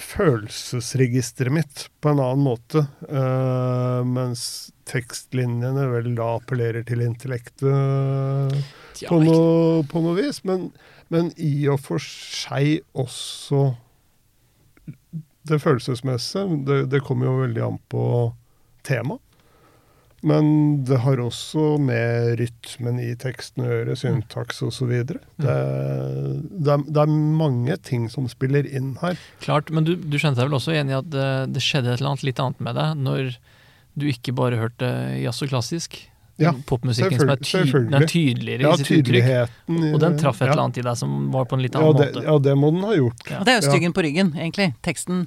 [0.00, 7.66] følelsesregisteret mitt på en annen måte, Uh, mens tekstlinjene vel da appellerer til intellektet
[9.00, 10.42] Ja, på, no, på noe vis.
[10.46, 10.68] Men,
[11.12, 13.72] men i og for seg også
[15.50, 16.60] det følelsesmessige.
[16.68, 18.04] Det, det kommer jo veldig an på
[18.86, 19.22] temaet.
[20.22, 24.90] Men det har også med rytmen i teksten å gjøre, syntaks osv.
[25.06, 29.16] Det, det, er- det er mange ting som spiller inn her.
[29.40, 32.00] Klart, men du, du kjente deg vel også enig i at det, det skjedde et
[32.02, 33.32] eller annet litt annet med deg når
[34.00, 34.86] du ikke bare hørte
[35.22, 35.96] jazz og klassisk?
[36.40, 39.50] Ja, Popmusikken som er, ty den er tydeligere Ja, i sitt uttrykk.
[39.90, 40.52] Og den traff et ja.
[40.54, 42.22] eller annet i deg som var på en litt Ja annen det, måte.
[42.30, 43.26] ja, det må den ha gjort.
[43.28, 43.40] Ja.
[43.42, 43.72] Og det er jo Ja.
[43.74, 44.70] styggen på ryggen, egentlig.
[44.86, 45.26] Teksten.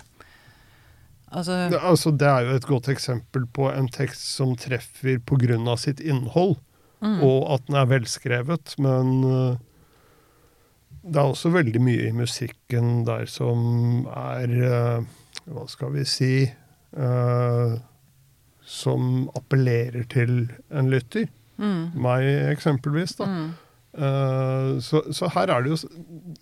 [1.34, 5.76] Altså Det, altså, det er jo et godt eksempel på en tekst som treffer pga.
[5.78, 6.58] sitt innhold,
[7.02, 7.22] mm.
[7.26, 8.76] og at den er velskrevet.
[8.78, 9.58] Men øh,
[11.04, 15.04] det er også veldig mye i musikken der som er øh,
[15.44, 16.46] Hva skal vi si
[16.96, 17.74] uh,
[18.64, 21.28] Som appellerer til en lytter.
[21.58, 22.00] mm.
[22.00, 22.24] Meg
[22.54, 23.26] eksempelvis, da.
[23.26, 23.50] Mm.
[23.94, 25.78] Eh, så, så her er det jo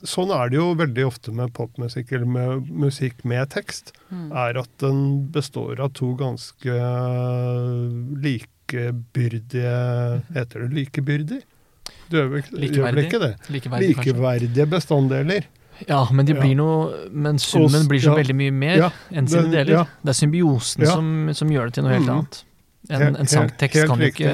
[0.07, 3.91] Sånn er det jo veldig ofte med popmusikk eller med musikk med tekst.
[4.07, 4.29] Mm.
[4.31, 5.01] Er at den
[5.35, 6.77] består av to ganske
[8.23, 9.73] likebyrdige
[10.31, 11.41] Heter det likebyrdig?
[12.11, 13.33] Du gjør vel, ikke det?
[13.51, 13.89] Likeverdig.
[13.95, 15.49] Likeverdige bestanddeler.
[15.87, 16.43] Ja, men Ja.
[16.55, 18.15] noe Men summen blir så ja.
[18.15, 19.87] veldig mye mer Ja, enn sine deler.
[20.03, 22.15] Det er symbiosen som, som gjør det til noe helt mm.
[22.15, 22.43] annet.
[22.91, 24.31] En, en sangtekst kan jo ikke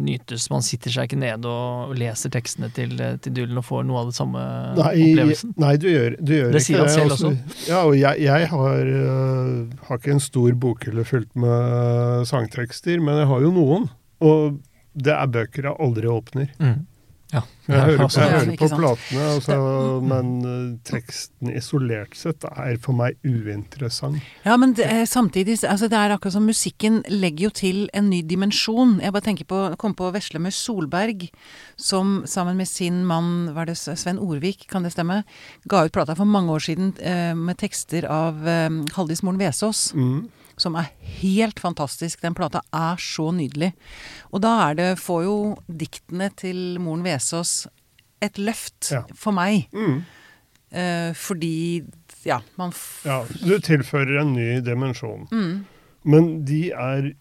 [0.00, 0.46] nytes.
[0.52, 4.10] Man sitter seg ikke ned og leser tekstene til, til Dylan og får noe av
[4.12, 4.44] det samme
[4.78, 5.54] Nei, opplevelsen.
[5.60, 7.32] nei du gjør, du gjør Det ikke sier han selv også.
[7.68, 13.22] Ja, og jeg, jeg har, uh, har ikke en stor bokhylle fullt med sangtekster, men
[13.22, 13.88] jeg har jo noen.
[14.20, 14.60] Og
[14.94, 16.48] det er bøker jeg aldri åpner.
[16.60, 16.78] Mm.
[17.32, 17.42] Ja.
[17.68, 19.56] Jeg hører, altså- jeg hører på platene, altså,
[20.02, 24.18] men øh, teksten isolert sett er for meg uinteressant.
[24.44, 28.22] Ja, men det, samtidig altså Det er akkurat som musikken legger jo til en ny
[28.22, 29.00] dimensjon.
[29.00, 31.28] Jeg bare tenker på, kom på Veslemøy Solberg,
[31.76, 35.22] som sammen med sin mann, var det Sven Orvik, kan det stemme,
[35.68, 39.92] ga ut plata for mange år siden eh, med tekster av eh, Haldis Moren Vesaas.
[39.94, 40.28] Mm.
[40.60, 40.90] Som er
[41.20, 42.20] helt fantastisk.
[42.22, 43.72] Den plata er så nydelig.
[44.32, 45.36] Og da er det, får jo
[45.66, 47.66] diktene til moren Vesaas
[48.22, 49.02] et løft Ja.
[49.16, 49.66] for meg.
[49.72, 50.02] Mm.
[50.72, 51.82] Eh, fordi
[52.24, 55.26] ja, man f Ja, du tilfører en ny dimensjon.
[55.32, 55.64] Mm.
[56.04, 57.12] Men de er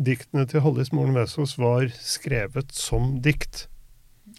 [0.00, 3.66] Diktene til Hallis Moren Vesaas var skrevet som dikt.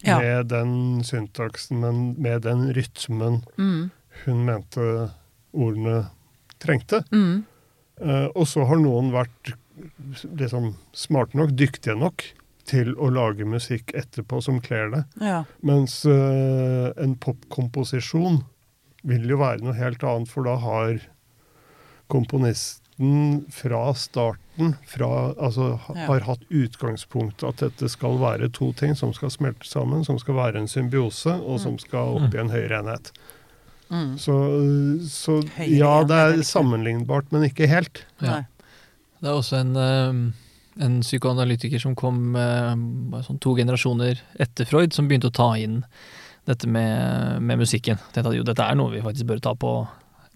[0.02, 0.16] Ja.
[0.18, 3.90] Med den syntaksen, men med den rytmen Mm.
[4.24, 5.12] hun mente
[5.54, 6.08] ordene
[6.58, 7.04] trengte.
[7.12, 7.44] Mm.
[8.00, 9.54] Eh, og så har noen vært
[10.22, 12.24] liksom smarte nok, dyktige nok,
[12.64, 15.02] til å lage musikk etterpå som kler det.
[15.20, 15.42] Ja.
[15.66, 18.40] Mens uh, en popkomposisjon
[19.04, 21.02] vil jo være noe helt annet, for da har
[22.08, 26.06] komponisten fra starten fra, altså, Ja.
[26.06, 30.34] har hatt utgangspunktet at dette skal være to ting som skal smelte sammen, som skal
[30.34, 33.12] være en symbiose, og som skal opp i en høyere enhet.
[33.90, 34.14] Mm.
[34.18, 34.34] Så,
[35.10, 38.04] så ja, det er sammenlignbart, men ikke helt.
[38.24, 38.42] Ja.
[39.20, 42.72] Det er også en, eh, en psykoanalytiker som kom eh,
[43.24, 45.82] sånn to generasjoner etter Freud, som begynte å ta inn
[46.48, 48.00] dette med, med musikken.
[48.12, 49.72] Tenkte at jo, dette er noe vi faktisk bør ta på,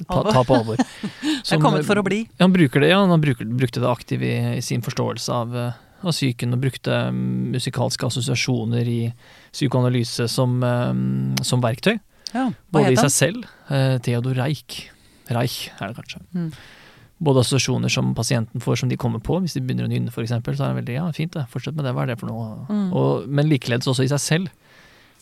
[0.07, 0.81] ta, ta på alvor.
[1.49, 2.23] Det er kommet for å bli.
[2.37, 3.03] Ja, han bruker det, ja.
[3.05, 6.97] Han bruker, brukte det aktivt i, i sin forståelse av, eh, av psyken, og brukte
[7.13, 9.01] mm, musikalske assosiasjoner i
[9.53, 11.99] psykoanalyse som, eh, som verktøy.
[12.35, 12.49] Ja.
[12.75, 13.49] Både i seg selv.
[13.73, 14.89] Eh, Theodor Reich.
[15.33, 16.23] Reich er det kanskje.
[16.35, 16.53] Mm.
[17.19, 20.31] både assosiasjoner som pasienten får som de kommer på, hvis de begynner å nynne f.eks.,
[20.31, 22.61] så er det veldig ja, fint det, fortsett med det, hva er det for noe?
[22.69, 22.93] Mm.
[22.95, 24.53] Og, men likeledes også i seg selv.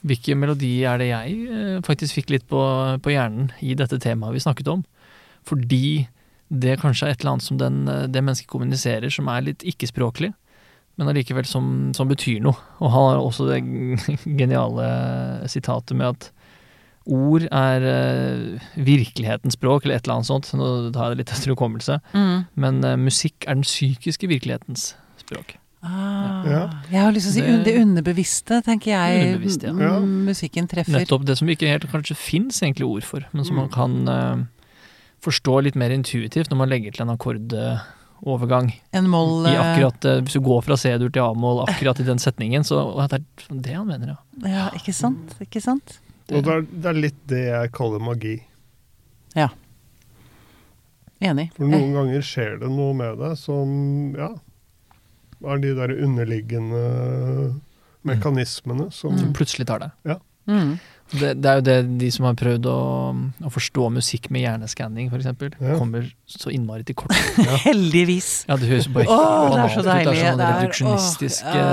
[0.06, 2.60] Hvilke melodier er det jeg eh, faktisk fikk litt på,
[3.00, 4.84] på hjernen i dette temaet vi snakket om?
[5.48, 6.04] Fordi
[6.52, 9.64] det kanskje er et eller annet som den, eh, det mennesket kommuniserer som er litt
[9.66, 10.34] ikke-språklig,
[10.96, 12.60] men allikevel som, som betyr noe.
[12.80, 13.60] Og han har også det
[14.40, 14.86] geniale
[15.52, 16.30] sitatet med at
[17.06, 20.48] ord er uh, virkelighetens språk, eller et eller annet sånt.
[20.58, 22.00] Nå tar jeg det litt etter hukommelse.
[22.14, 22.46] Mm.
[22.56, 25.56] Men uh, musikk er den psykiske virkelighetens språk.
[25.86, 26.60] Ah, Ja.
[26.90, 30.00] Jeg har lyst til å si Det- det underbevisste, tenker jeg Underbevisste, ja.
[30.00, 30.98] musikken treffer.
[30.98, 33.60] Nettopp det som ikke helt kanskje fins egentlig ord for, men som Mm.
[33.60, 34.44] man kan uh,
[35.22, 38.72] forstå litt mer intuitivt når man legger til en akkordovergang.
[38.92, 42.64] En moll I akkurat, hvis du går fra C-dur til A-mål akkurat i den setningen,
[42.66, 44.48] så å, det er det han mener, ja.
[44.48, 45.36] Ja, ikke sant?
[45.40, 46.00] Ikke sant?
[46.32, 48.34] Og det er, det er litt det jeg kaller magi.
[49.36, 49.50] Ja.
[51.22, 51.48] Enig.
[51.56, 53.70] For noen ganger skjer det noe med deg som
[54.18, 54.32] ja,
[55.46, 56.82] er de der underliggende
[58.06, 60.18] mekanismene som Som plutselig tar det.
[60.46, 60.76] Mm.
[61.12, 61.34] Det.
[61.42, 62.78] Det er jo det de som har prøvd å,
[63.46, 65.26] å forstå musikk med hjerneskanning, f.eks.,
[65.60, 65.76] Ja.
[65.78, 67.14] kommer så innmari til kort.
[67.66, 68.30] Heldigvis.
[68.48, 70.10] Ja, det høres bare Åh, det er så deilig.
[70.10, 71.66] Det er sånn er- reduksjonistisk oh, ja.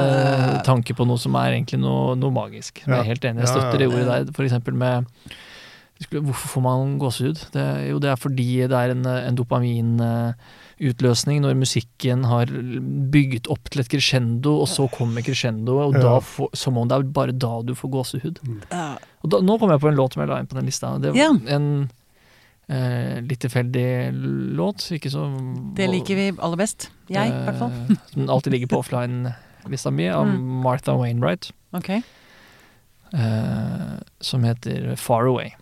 [0.68, 2.74] tanke på noe som er egentlig noe, noe magisk.
[2.86, 4.22] Men Jeg er helt enig, jeg støtter det ordet der.
[4.46, 4.94] Eksempel med
[6.10, 7.38] Hvorfor får man gåsehud?
[7.54, 12.50] Det, jo, det er fordi det er en, en dopaminutløsning når musikken har
[13.14, 16.20] bygget opp til et crescendo, og så kommer crescendo, og da Ja.
[16.20, 18.42] får, som om det er bare da du får gåsehud.
[18.72, 18.98] Ja.
[19.24, 20.94] Og da, nå kom jeg på en låt som jeg la inn på den lista.
[21.00, 21.30] Det var Ja.
[21.56, 21.90] en
[22.70, 23.88] eh, litt tilfeldig
[24.56, 24.90] låt.
[24.92, 25.26] Ikke så
[25.76, 26.90] Det liker vi aller best.
[27.10, 27.72] Jeg, i hvert fall.
[27.90, 30.62] Eh, Som alltid ligger på offline-lista mi, av Mm.
[30.64, 31.52] Martha Wainwright.
[31.74, 31.90] Ok.
[33.14, 35.54] eh, som heter Far Away.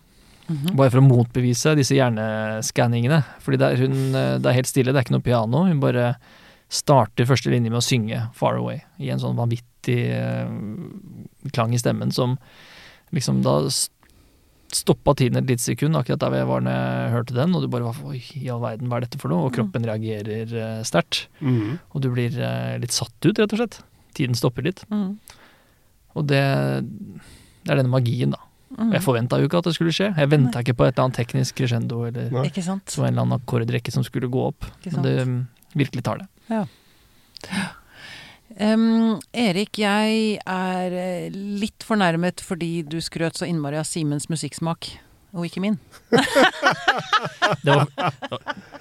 [0.48, 0.76] Mhm.
[0.76, 3.24] Bare for å motbevise disse hjerneskanningene.
[3.40, 5.64] Fordi det er, hun, eh, det er helt stille, det er ikke noe piano.
[5.68, 6.16] Hun bare
[6.70, 10.48] starter første linje med å synge Far Away i en sånn vanvittig eh,
[11.52, 12.38] klang i stemmen som
[13.16, 13.58] liksom da
[14.72, 17.68] stoppa tiden et lite sekund, akkurat der jeg var når jeg hørte den, og du
[17.72, 19.50] bare var Oi, i all verden, hva er dette for noe?
[19.50, 21.26] Og kroppen reagerer uh, sterkt.
[21.44, 21.76] Mm.
[21.92, 23.82] Og du blir uh, litt satt ut, rett og slett.
[24.18, 24.86] Tiden stopper litt.
[24.92, 25.18] Mm.
[26.16, 26.42] Og det,
[27.66, 28.42] det er denne magien, da.
[28.78, 28.94] Mm.
[28.96, 30.14] Jeg forventa jo ikke at det skulle skje.
[30.16, 32.46] Jeg venta ikke på et eller annet teknisk crescendo eller Nei.
[32.48, 32.96] Ikke sant?
[32.96, 34.68] en eller annen akkordrekke som skulle gå opp.
[34.88, 35.38] Men det mm,
[35.84, 36.30] virkelig tar det.
[38.62, 44.92] Em, Erik, jeg er eh, litt fornærmet fordi du skrøt så innmari av Simens musikksmak,
[45.34, 45.80] og ikke min.
[47.62, 47.88] Det var,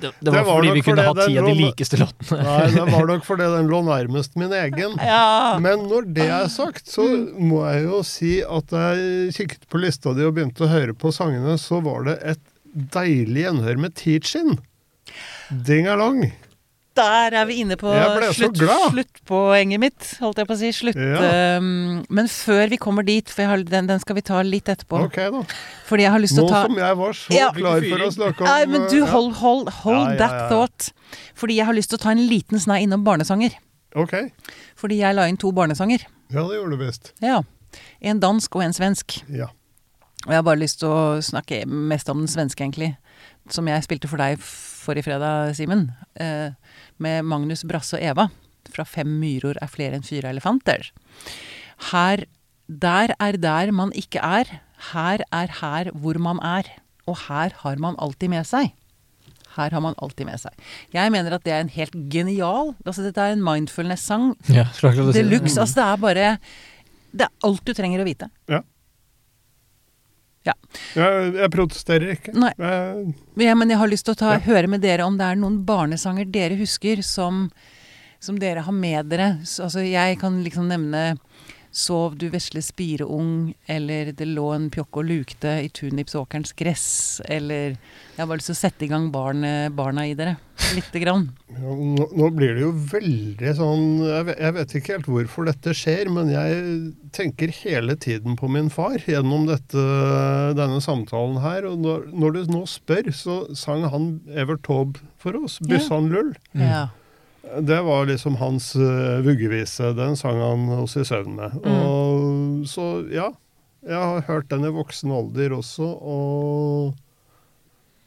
[0.01, 2.39] det, det var var fordi vi kunne ha ti av de likeste låtene.
[2.47, 4.95] Nei, det var nok fordi den lå nærmest min egen.
[5.11, 5.59] Ja!
[5.61, 7.05] Men når det er sagt, så
[7.37, 10.97] må jeg jo si at da jeg kikket på lista di og begynte å høre
[10.97, 12.45] på sangene, så var det et
[12.95, 14.57] deilig gjenhør med Teachin.
[15.51, 16.25] Ding along.
[17.01, 17.91] Der er vi inne på
[18.37, 18.61] slutt,
[18.93, 20.71] sluttpoenget mitt, holdt jeg på å si.
[20.77, 20.99] Slutt.
[21.01, 21.59] Ja.
[21.59, 25.01] um, men før vi kommer dit, for har, den, den skal vi ta litt etterpå.
[25.09, 25.43] Ok, da.
[25.89, 27.51] Fordi jeg har lyst til å ta som jeg var så Ja.
[27.57, 30.91] klar for å snakke om Nei, men du, eh, hold, hold, hold Ja, that thought.
[31.35, 33.57] Fordi jeg har lyst til å ta en liten snei innom barnesanger.
[33.99, 34.15] Ok.
[34.79, 36.05] Fordi jeg la inn to barnesanger.
[36.31, 37.13] Ja, det gjorde du best.
[37.25, 37.41] Ja.
[38.01, 39.23] En dansk og en svensk.
[39.29, 39.51] Ja.
[40.27, 42.93] Og jeg har bare lyst til å snakke mest om den svenske, egentlig.
[43.51, 45.87] Som jeg spilte for deg forrige fredag, Simen.
[46.21, 46.51] Eh,
[47.03, 48.29] med Magnus Brasse og Eva.
[48.71, 50.91] Fra Fem myror er flere enn fire elefanter.
[51.91, 52.25] Her
[52.71, 54.45] Der er der man ikke er.
[54.93, 56.69] Her er her hvor man er.
[57.09, 58.71] Og her har man alltid med seg.
[59.57, 60.53] Her har man alltid med seg.
[60.95, 64.87] Jeg mener at det er en helt genial Altså, dette er en mindfulness-sang Ja, si
[64.87, 65.25] de det.
[65.27, 65.59] luxe.
[65.59, 66.39] Altså, det er bare
[67.11, 68.29] Det er alt du trenger å vite.
[70.45, 72.33] Jeg, jeg protesterer ikke.
[72.35, 72.53] Nei.
[72.59, 73.15] Jeg,
[73.45, 74.41] Ja, men jeg har lyst til å ta, Ja.
[74.47, 77.51] høre med dere om det er noen barnesanger dere husker som,
[78.21, 79.39] som dere har med dere.
[79.45, 81.19] Så, altså, jeg kan liksom nevne
[81.71, 87.77] 'Sov du vesle spireung', eller 'Det lå en pjokk og lukte i tunipsåkerens gress', eller
[88.21, 90.37] Jeg har bare lyst til å sette i gang barn, barna i dere.
[90.75, 91.31] Lite grann.
[91.49, 95.49] ja, nå, nå blir det jo veldig sånn jeg vet, jeg vet ikke helt hvorfor
[95.49, 99.87] dette skjer, men jeg tenker hele tiden på min far gjennom dette,
[100.59, 101.65] denne samtalen her.
[101.71, 105.59] Og når, når du nå spør, så sang han Evert Taube for oss.
[105.65, 105.81] Ja.
[105.81, 106.35] lull'.
[106.53, 106.89] Ja.
[106.91, 107.00] Mm.
[107.41, 109.93] Det var liksom hans uh, vuggevise.
[109.97, 111.57] Den sang han oss i søvn med.
[111.65, 111.77] Mm.
[111.77, 113.31] Og, så ja,
[113.87, 116.95] jeg har hørt den i voksen alder også, og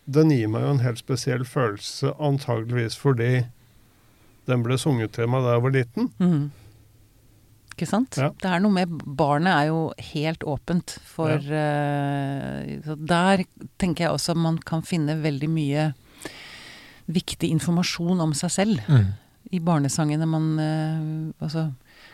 [0.05, 3.45] den gir meg jo en helt spesiell følelse, antageligvis fordi
[4.49, 6.11] den ble sunget til meg da jeg var liten.
[6.19, 6.51] Mm.
[7.73, 8.19] Ikke sant?
[8.19, 8.29] Ja.
[8.38, 9.79] Det er noe med Barnet er jo
[10.13, 11.65] helt åpent for ja.
[12.86, 13.47] uh, der
[13.81, 15.89] tenker jeg også man kan finne veldig mye
[17.09, 19.11] viktig informasjon om seg selv Mm.
[19.52, 21.72] I barnesangene man uh, Altså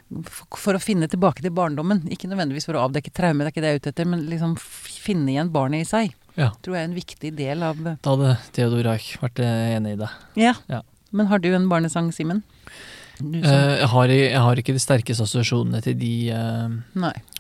[0.10, 2.02] for, for å finne tilbake til barndommen.
[2.10, 4.24] Ikke nødvendigvis for å avdekke traume, det er ikke det jeg er ute etter, men
[4.32, 6.16] liksom finne igjen barnet i seg.
[6.34, 6.50] Ja.
[6.66, 10.00] Tror jeg er en viktig del av Da hadde Theodor Reich vært eh, enig i
[10.00, 10.10] det.
[10.40, 10.56] Ja.
[10.72, 10.82] Ja.
[11.14, 12.42] Men har du en barnesang, Simen?
[12.42, 16.70] Uh, Eh, jeg, har, jeg har ikke de sterkeste assosiasjonene til de uh,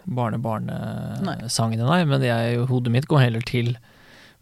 [0.03, 2.01] barne-barne-sangene, nei.
[2.09, 3.77] Men jeg, hodet mitt går heller til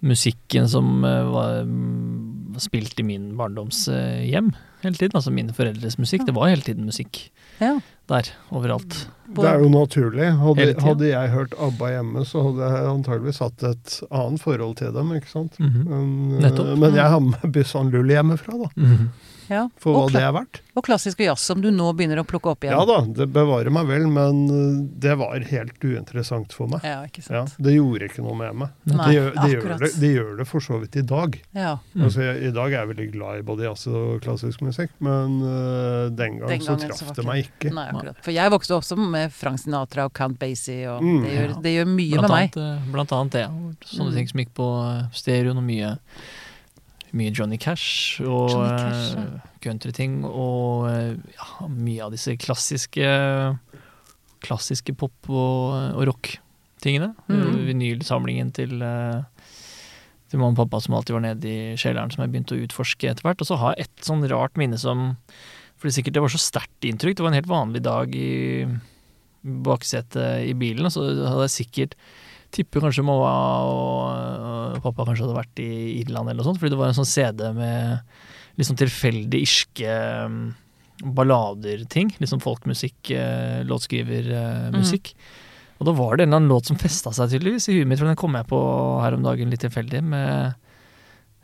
[0.02, 4.50] musikken som uh, var mm, spilt i min barndomshjem
[4.88, 5.16] hele tiden.
[5.20, 6.26] Altså mine foreldres musikk.
[6.28, 7.30] Det var hele tiden musikk
[7.62, 7.76] Ja.
[8.10, 9.08] der, overalt.
[9.36, 10.28] Det er jo naturlig.
[10.40, 14.94] Hadde, hadde jeg hørt ABBA hjemme, så hadde jeg antageligvis hatt et annet forhold til
[14.96, 15.12] dem.
[15.18, 15.58] ikke sant?
[15.60, 15.82] Mhm.
[15.90, 16.78] Men, Nettopp.
[16.80, 18.70] men jeg har med Bussan Lull hjemmefra, da.
[18.78, 19.10] Mhm.
[19.50, 19.70] Ja.
[19.80, 20.62] For hva det er verdt.
[20.78, 22.76] og klassisk og jazz, som du nå begynner å plukke opp igjen.
[22.78, 26.82] Ja da, det bevarer meg vel, men uh, det var helt uinteressant for meg.
[26.84, 28.70] Ja, ikke Ja, det gjorde ikke noe med meg.
[28.86, 31.40] Nei, det, gjør, det, gjør det, det gjør det for så vidt i dag.
[31.58, 31.74] Ja.
[31.96, 32.04] Mm.
[32.08, 35.40] Altså, jeg, I dag er jeg veldig glad i både jazz og klassisk musikk, men
[35.42, 37.74] uh, den gang Den gangen så traff det ikke- meg ikke.
[37.74, 38.22] Nei, akkurat.
[38.24, 41.24] For jeg vokste også med Frank Sinatra og Count Basie, og Mm.
[41.24, 41.62] det, gjør, Ja.
[41.62, 42.92] det gjør mye Blant med annet, meg.
[42.92, 43.46] blant annet det.
[43.88, 44.16] Sånne Mm.
[44.16, 45.98] ting som gikk på eh, stereoen, og mye,
[47.18, 49.24] mye Johnny Cash og Johnny Cash, ja.
[49.24, 53.12] eh, countryting, og eh, ja, mye av disse klassiske
[54.46, 57.14] klassiske pop- og, og rock-tingene.
[57.28, 57.64] Mm.
[57.72, 59.24] Vinylsamlingen til eh,
[60.28, 63.08] til mamma og pappa som alltid var nede i kjelleren, som jeg begynte å utforske
[63.10, 63.42] etter hvert.
[63.44, 65.14] Og så har jeg et sånn rart minne som
[65.78, 67.16] Fordi sikkert det var så sterkt inntrykk.
[67.16, 68.66] Det var en helt vanlig dag i
[69.46, 71.94] baksetet i bilen, og så hadde jeg sikkert
[72.56, 73.32] Tipper kanskje mamma
[73.68, 75.72] og, og pappa kanskje hadde vært i
[76.02, 78.00] Irland eller noe sånt, fordi det var en sånn CD med
[78.58, 80.38] litt sånn tilfeldig irske um,
[81.18, 82.14] ballader-ting.
[82.18, 83.12] Litt sånn folkmusikk,
[83.70, 85.12] låtskrivermusikk.
[85.14, 85.44] Mm.
[85.78, 88.00] Og da var det en eller annen låt som festa seg tydeligvis i huet mitt,
[88.02, 88.62] for den kom jeg på
[89.04, 90.56] her om dagen litt tilfeldig, med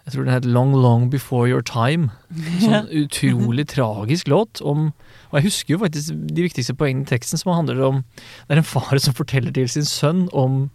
[0.04, 2.10] jeg tror den het Long Long Before Your Time.
[2.64, 4.90] Sånn utrolig tragisk låt om
[5.32, 8.60] Og jeg husker jo faktisk de viktigste poengene i teksten, som handler om Det er
[8.60, 10.66] en far som forteller til sin sønn om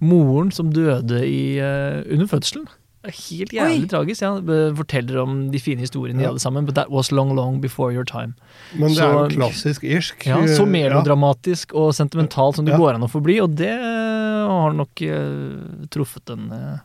[0.00, 2.66] moren som døde i, eh, under fødselen.
[3.04, 3.88] Det er helt jævlig Oi.
[3.88, 4.22] tragisk.
[4.22, 4.30] Ja.
[4.74, 6.64] Forteller om de fine historiene de hadde sammen.
[6.64, 8.32] But that was long, long before your time.
[8.74, 10.24] Men det Så- er jo klassisk irsk.
[10.26, 10.64] Ja, Så Ja.
[10.64, 12.78] melodramatisk og sentimentalt som det Ja.
[12.78, 16.78] går an å forbli, og det har nok uh, truffet en uh,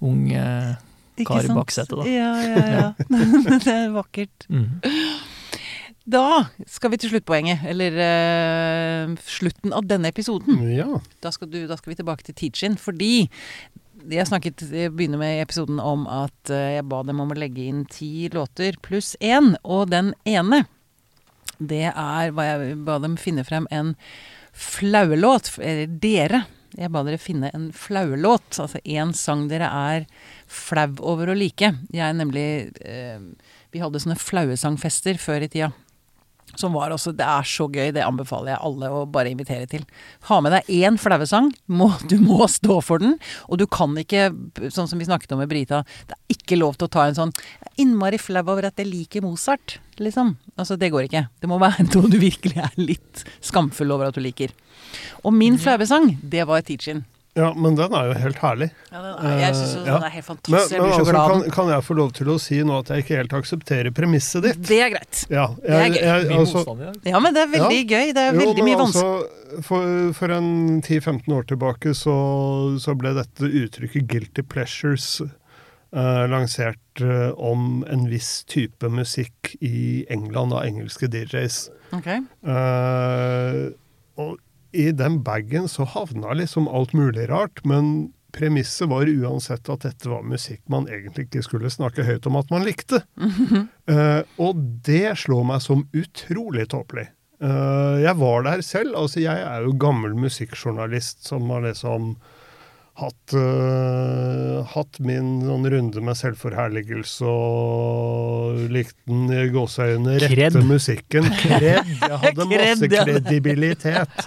[0.00, 0.74] ung uh,
[1.26, 1.48] kar i?
[1.48, 2.04] Baksetet, da.
[2.04, 2.92] Ja, ja, ja.
[3.58, 4.46] det er vakkert.
[4.48, 4.68] mm.
[6.08, 10.62] Da skal vi til sluttpoenget, eller uh, slutten av denne episoden.
[10.72, 11.02] Ja.
[11.20, 13.28] Da skal, du, da skal vi tilbake til Teach-In, fordi
[14.08, 17.66] jeg snakket, jeg begynner med episoden om at eh, jeg ba dem om å legge
[17.66, 20.62] inn ti låter pluss én, og den ene,
[21.58, 23.96] det er hva jeg ba dem finne frem en
[24.54, 26.44] flauelåt, eller dere.
[26.78, 30.06] Jeg ba dere finne en flauelåt, altså en sang dere er
[30.46, 31.72] flau over å like.
[31.92, 32.48] Jeg nemlig
[32.80, 33.18] eh,
[33.74, 35.72] Vi hadde sånne flauesangfester før i tida.
[36.56, 39.84] Som var også Det er så gøy, det anbefaler jeg alle å bare invitere til.
[40.30, 41.52] Ha med deg én flauesang.
[42.08, 43.18] Du må stå for den.
[43.48, 44.30] Og du kan ikke,
[44.72, 47.18] sånn som vi snakket om med Brita, det er ikke lov til å ta en
[47.18, 50.36] sånn «Jeg er Innmari flau over at jeg liker Mozart, liksom.
[50.58, 51.28] Altså, det går ikke.
[51.38, 54.54] Det må være noe du virkelig er litt skamfull over at du liker.
[55.22, 57.04] Og min flauesang, det var Teach-In.
[57.38, 58.68] Ja, men den er jo helt herlig.
[58.90, 59.98] Ja, den er, jeg syns Eh, den ja.
[60.08, 60.74] er helt fantastisk.
[60.74, 63.18] Men, men altså, kan, kan jeg få lov til å si nå at jeg ikke
[63.20, 64.60] helt aksepterer premisset ditt?
[64.68, 65.22] Det er greit.
[65.30, 65.98] Ja, Det er gøy.
[66.02, 66.64] jeg, altså.
[67.12, 68.12] Ja, men det er veldig gøy.
[68.18, 69.14] Det er Jo, veldig mye vanskelig.
[69.22, 70.50] altså, for, for en
[70.82, 72.16] 10-15 år tilbake så,
[72.82, 80.04] så ble dette uttrykket 'guilty pleasures' eh, lansert eh, om en viss type musikk i
[80.12, 81.62] England av engelske DJs.
[81.96, 82.08] Ok.
[82.12, 83.62] Eh,
[84.18, 84.36] og
[84.72, 90.10] i den bagen så havna liksom alt mulig rart, men premisset var uansett at dette
[90.10, 93.04] var musikk man egentlig ikke skulle snakke høyt om at man likte.
[93.88, 97.06] Eh, og det slår meg som utrolig tåpelig.
[97.40, 98.96] Uh, jeg var der selv.
[99.00, 102.10] altså Jeg er jo gammel musikkjournalist som har liksom
[102.98, 110.58] hatt, uh, hatt min sånn runde med selvforherligelse og likte den i gåseøynene rette Kred.
[110.66, 111.28] musikken.
[111.44, 111.92] Kred.
[112.02, 114.26] Jeg hadde masse kredibilitet.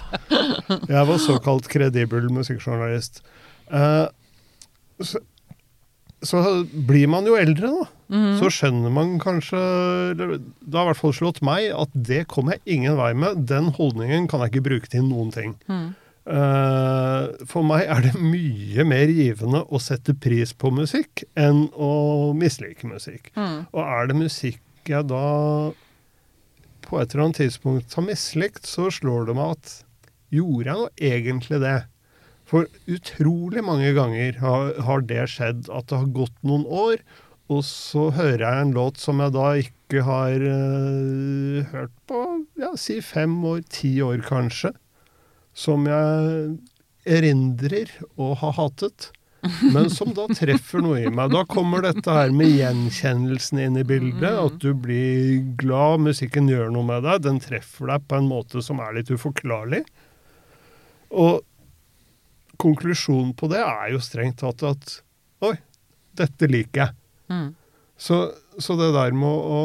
[0.88, 3.20] Jeg var såkalt kredibel musikkjournalist.
[3.72, 4.08] Uh,
[5.02, 5.20] så,
[6.24, 6.42] så
[6.72, 7.88] blir man jo eldre, da.
[8.12, 8.34] Mm.
[8.36, 9.56] Så skjønner man kanskje
[10.18, 10.26] Det
[10.74, 13.46] har i hvert fall slått meg at det kommer jeg ingen vei med.
[13.48, 15.58] Den holdningen kan jeg ikke bruke til noen ting.
[15.68, 15.90] Mhm.
[16.22, 22.32] Eh, for meg er det mye mer givende å sette pris på musikk enn å
[22.38, 23.32] mislike musikk.
[23.34, 23.64] Mm.
[23.72, 25.24] Og er det musikk jeg da
[26.86, 29.74] på et eller annet tidspunkt har mislikt, så slår det meg at
[30.32, 31.78] gjorde jeg nå egentlig det?
[32.52, 37.00] For utrolig mange ganger har, har det skjedd at det har gått noen år,
[37.52, 42.20] og så hører jeg en låt som jeg da ikke har uh, hørt på
[42.60, 44.72] ja, si fem år, ti år kanskje.
[45.52, 46.52] Som jeg
[47.08, 47.90] erindrer
[48.20, 49.10] å ha hatet.
[49.74, 51.32] Men som da treffer noe i meg.
[51.34, 54.30] Da kommer dette her med gjenkjennelsen inn i bildet.
[54.30, 57.24] At du blir glad, musikken gjør noe med deg.
[57.26, 59.82] Den treffer deg på en måte som er litt uforklarlig.
[61.10, 61.42] Og
[62.62, 65.00] konklusjonen på det er jo strengt tatt at
[65.42, 65.56] Oi,
[66.14, 66.94] dette liker jeg.
[67.32, 67.48] Mm.
[67.98, 68.18] Så,
[68.62, 69.62] så det der med å,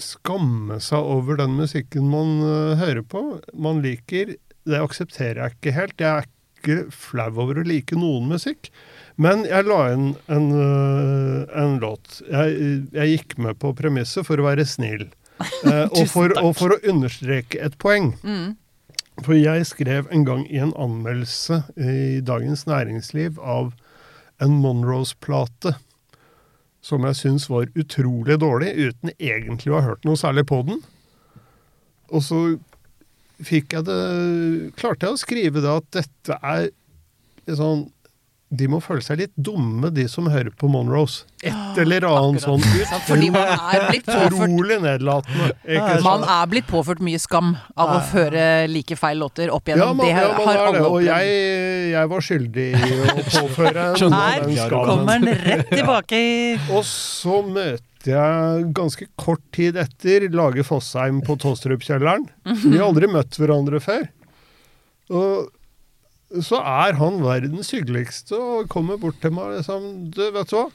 [0.00, 3.20] skamme seg over den musikken man øh, hører på,
[3.52, 4.32] man liker,
[4.68, 5.96] det aksepterer jeg ikke helt.
[6.00, 6.28] Jeg er
[6.60, 8.70] ikke flau over å like noen musikk.
[9.20, 12.20] Men jeg la inn en, øh, en låt.
[12.28, 15.08] Jeg, jeg gikk med på premisset for å være snill.
[15.40, 18.14] Eh, og, for, og for å understreke et poeng.
[18.24, 18.56] Mm.
[19.20, 23.74] For jeg skrev en gang i en anmeldelse i Dagens Næringsliv av
[24.40, 25.74] en Monroes-plate
[26.80, 30.80] som jeg syns var utrolig dårlig, uten egentlig å ha hørt noe særlig på den.
[32.10, 32.38] Og så
[33.46, 34.00] fikk jeg det
[34.80, 36.68] Klarte jeg å skrive da at dette er
[37.56, 37.86] sånn
[38.50, 41.20] De må føle seg litt dumme, de som hører på Monroes.
[41.46, 42.64] Et eller annet sånt.
[43.08, 45.52] Fordi man er blitt påført utrolig nedlatende.
[45.62, 46.06] Ikke sant?
[46.08, 50.02] Man er blitt påført mye skam av å føre like feil låter opp Ja, man,
[50.02, 50.88] det ja, man har alle det.
[50.90, 51.36] Og jeg,
[51.92, 54.90] jeg var skyldig i å påføre noen Her den skammen.
[54.90, 56.20] kommer den rett tilbake
[56.74, 62.28] Og så møter jeg ganske kort tid etter Lage Fossheim på Tåstrupkjelleren.
[62.62, 64.06] Vi har aldri møtt hverandre før.
[65.10, 65.50] Og
[66.46, 70.56] så er han verdens hyggeligste og kommer bort til meg og liksom Du, vet du
[70.60, 70.68] hva?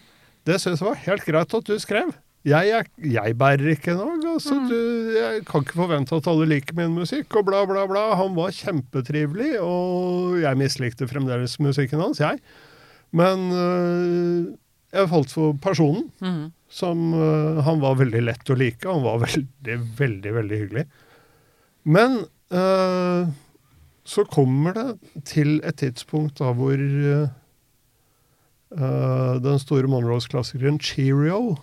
[0.45, 2.11] Det syns jeg var helt greit at du skrev.
[2.45, 4.19] Jeg, jeg, jeg bærer ikke noe.
[4.35, 4.65] Altså, mm.
[4.69, 4.81] du,
[5.15, 8.03] jeg kan ikke forvente at alle liker min musikk, og bla, bla, bla.
[8.19, 12.37] Han var kjempetrivelig, og jeg mislikte fremdeles musikken hans, jeg.
[13.15, 14.53] Men øh,
[14.95, 16.51] jeg falt for personen Mhm.
[16.69, 18.87] som uh, Han var veldig lett å like.
[18.87, 20.85] Han var veldig, veldig, veldig hyggelig.
[21.85, 22.21] Men
[22.51, 23.29] uh,
[24.05, 27.27] så kommer det til et tidspunkt da hvor øh,
[29.41, 31.55] den store Monroes-klassikeren Cheerio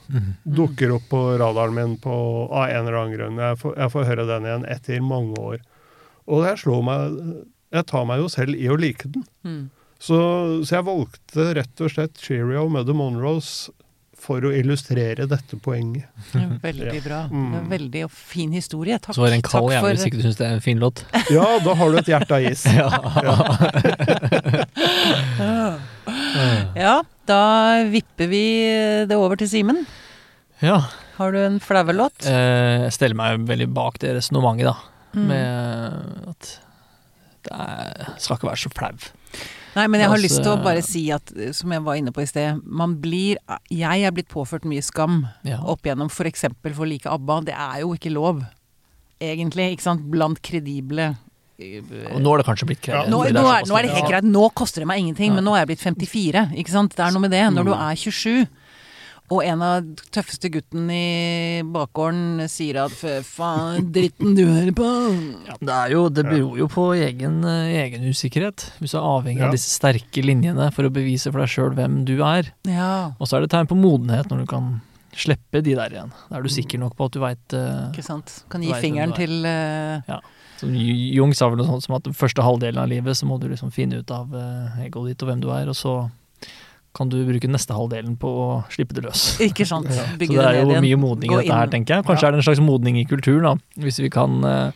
[0.42, 2.14] dukker opp på radaren min på,
[2.50, 3.38] av en eller annen grunn.
[3.42, 5.60] Jeg får, jeg får høre den igjen etter mange år.
[6.26, 7.18] Og jeg, slår meg
[7.72, 9.22] Jeg tar meg jo selv i å like den.
[9.48, 9.62] Mm.
[10.02, 10.18] Så,
[10.66, 13.70] så jeg valgte rett og slett Cheerio med The Monroes
[14.22, 16.06] for å illustrere dette poenget.
[16.62, 17.20] Veldig bra.
[17.30, 17.46] Mm.
[17.52, 18.98] Det er Veldig fin historie.
[19.02, 19.14] Takk.
[19.16, 20.82] Så var det en kald jævel for- hvis ikke du syns det er en fin
[20.82, 21.04] låt.
[21.36, 22.62] Ja, da har du et hjerte av is.
[26.82, 27.40] Ja, da
[27.92, 28.44] vipper vi
[29.10, 29.84] det over til Simen.
[30.62, 30.78] Ja.
[31.18, 32.14] Har du en flauelåt?
[32.22, 32.26] låt?
[32.26, 34.74] jeg steller meg veldig bak det resonnementet, da.
[35.12, 35.26] Mm.
[35.28, 36.54] Med at
[37.42, 38.94] det er, skal ikke være så flau.
[39.74, 41.94] Nei, men jeg har Altså- lyst til å bare si at, eh, som jeg var
[41.96, 43.36] inne på i sted, man blir
[43.70, 45.58] Jeg er blitt påført mye skam Ja.
[45.64, 46.40] opp igjennom f.eks.
[46.74, 47.44] for å like ABBA.
[47.46, 48.44] Det er jo ikke lov,
[49.20, 50.02] egentlig, ikke sant?
[50.10, 51.16] Blant kredible
[51.58, 51.80] eh,
[52.12, 54.24] Og nå er det kanskje blitt Ja, nå, nå, er, nå er det helt greit.
[54.24, 55.34] Nå koster det meg ingenting, Ja.
[55.40, 56.52] men nå er jeg blitt 54.
[56.56, 56.94] Ikke sant?
[56.96, 57.42] Det er noe med det.
[57.52, 57.90] Når du Mm.
[57.90, 58.48] er 27,
[59.32, 64.92] og en av tøffeste gutten i bakgården sier at 'fy faen, dritten du hører på'.
[65.48, 68.68] Ja, det, er jo, det beror jo på egen, eh, egen usikkerhet.
[68.80, 69.46] Hvis du er avhengig Ja.
[69.48, 72.52] av disse sterke linjene for å bevise for deg sjøl hvem du er.
[72.68, 74.80] Ja, Og så er det tegn på modenhet når du kan
[75.12, 76.12] slippe de der igjen.
[76.30, 77.48] Da er du sikker nok på at du veit
[77.92, 78.44] ikke sant.
[78.48, 79.16] Kan gi fingeren er.
[79.16, 80.20] til eh,
[80.56, 83.38] Som Jung sa vel noe sånt som at den første halvdelen av livet så må
[83.40, 86.10] du liksom finne ut av eh, egoet ditt og hvem du er, og så
[86.94, 89.38] kan du bruke neste halvdelen på å slippe det løs.
[89.40, 89.88] Ikke sant.
[89.88, 90.04] Ja.
[90.12, 92.04] Så det er jo mye modning i dette her, tenker jeg.
[92.04, 92.28] Kanskje Ja.
[92.28, 93.54] er det en slags modning i kulturen, da.
[93.80, 94.72] Hvis vi kan uh,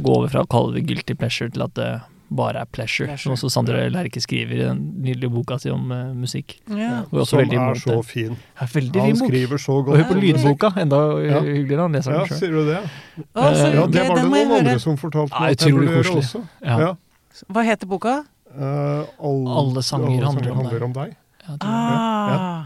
[0.00, 1.90] gå over fra å kalle det guilty pleasure til at det
[2.30, 3.06] bare er pleasure.
[3.08, 3.18] Pleasure.
[3.20, 6.56] Som også Sandre Lerche skriver i den nydelige boka si om uh, musikk.
[6.68, 7.02] Ja.
[7.12, 8.34] Er Som er imot så fin.
[8.60, 9.28] Er veldig fin bok.
[9.30, 9.96] skriver så Og godt.
[10.00, 11.40] hør på lydboka, enda Ja.
[11.44, 11.80] hyggeligere.
[11.84, 12.38] Han leser Ja, den sjøl.
[12.38, 12.80] sier du det?
[13.36, 16.20] Uh, Ja, det- var det noen andre som fortalte meg at jeg utrolig burde gjøre
[16.24, 16.42] også.
[16.64, 16.78] Ja.
[16.80, 16.92] Ja.
[17.52, 18.24] Hva heter boka?
[18.58, 21.16] Eh, all- Alle sanger handler om handler om deg.
[21.48, 21.58] Ja.
[21.64, 22.64] Ah,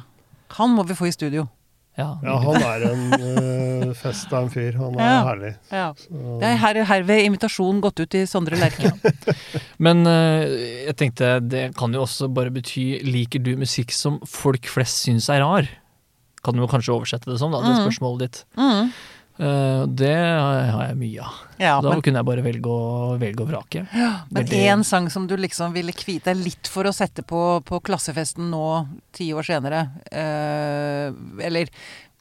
[0.58, 1.46] han må vi få i studio.
[1.96, 4.76] ja, Ja, han er en uh, fest av en fyr.
[4.80, 5.24] Han er Ja.
[5.28, 5.52] herlig.
[5.70, 5.92] Ja.
[6.40, 8.92] Det er her, herved invitasjonen gått ut til Sondre Lerche.
[9.86, 10.48] Men uh,
[10.88, 15.28] jeg tenkte, det kan jo også bare bety liker du musikk som folk flest syns
[15.28, 15.68] er rar?
[16.42, 17.82] Kan du jo kanskje oversette det som, da, det mm.
[17.84, 18.44] spørsmålet ditt.
[18.58, 18.88] Mm.
[19.42, 21.38] Eh, det har jeg mye av.
[21.58, 23.82] Ja, da men, kunne jeg bare velge å, velge å vrake.
[23.92, 27.62] men veldig- én sang som du liksom ville kvite deg litt for å sette på,
[27.66, 29.82] på klassefesten nå, ti år senere.
[30.12, 31.10] eh,
[31.46, 31.68] eller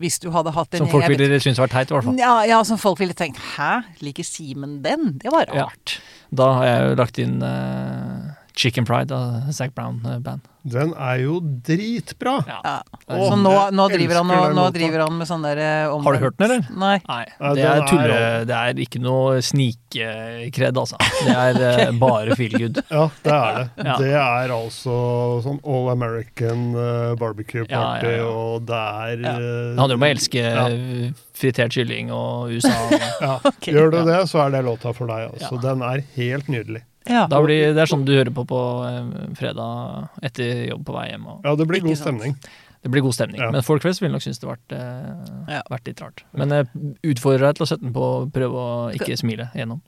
[0.02, 2.18] hvis du hadde hatt en Som folk ville synes var teit, i hvert fall.
[2.18, 5.20] ja, ja, som folk ville tenkt Hæ, liker Simen den?
[5.22, 5.66] Det var Ja.
[5.68, 6.00] rart.
[6.34, 10.48] Da har jeg jo lagt inn uh, Chicken Pride av Zac Brown eh, Band.
[10.62, 12.36] Den er jo dritbra!
[12.46, 12.60] Ja.
[12.62, 12.82] Ja.
[13.08, 16.22] Så nå, nå, driver han, nå, nå driver han med sånn derre omvendt Har du
[16.22, 16.68] hørt den, eller?
[16.78, 16.98] Nei.
[17.08, 18.20] Nei, det er tulle...
[18.46, 21.00] Det er ikke noe snikkred, altså.
[21.26, 22.78] Det er eh, bare feel good.
[22.94, 23.88] Ja, det er det.
[23.88, 23.96] Ja.
[24.04, 25.00] Det er altså
[25.48, 28.30] sånn All American eh, barbecue party, ja, ja.
[28.30, 29.34] og det er Ja.
[29.40, 32.78] eh, Det handler om å elske eh, fritert kylling og USA.
[33.22, 33.34] Ja.
[33.50, 33.72] Ok.
[33.74, 35.32] Gjør du det, så er det låta for deg.
[35.34, 35.58] Altså.
[35.62, 36.86] Den er helt nydelig.
[37.10, 37.26] Ja.
[37.30, 41.08] Da blir, det er sånn du hører på på eh, fredag etter jobb på vei
[41.12, 41.30] hjem.
[41.32, 42.06] Og Ja, det blir god sant.
[42.06, 42.36] stemning.
[42.82, 43.42] det blir god stemning.
[43.42, 43.52] Ja.
[43.54, 45.62] Men folk flest vil nok synes det har vært, eh, Ja.
[45.70, 46.24] vært litt rart.
[46.34, 46.68] Men jeg
[47.16, 49.82] utfordrer deg til å sette den på og prøve å ikke smile gjennom.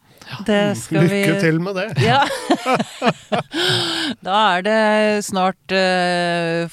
[0.46, 1.88] Det skal vi Lykke til med det.
[2.02, 2.24] Ja.
[4.24, 5.74] da er det snart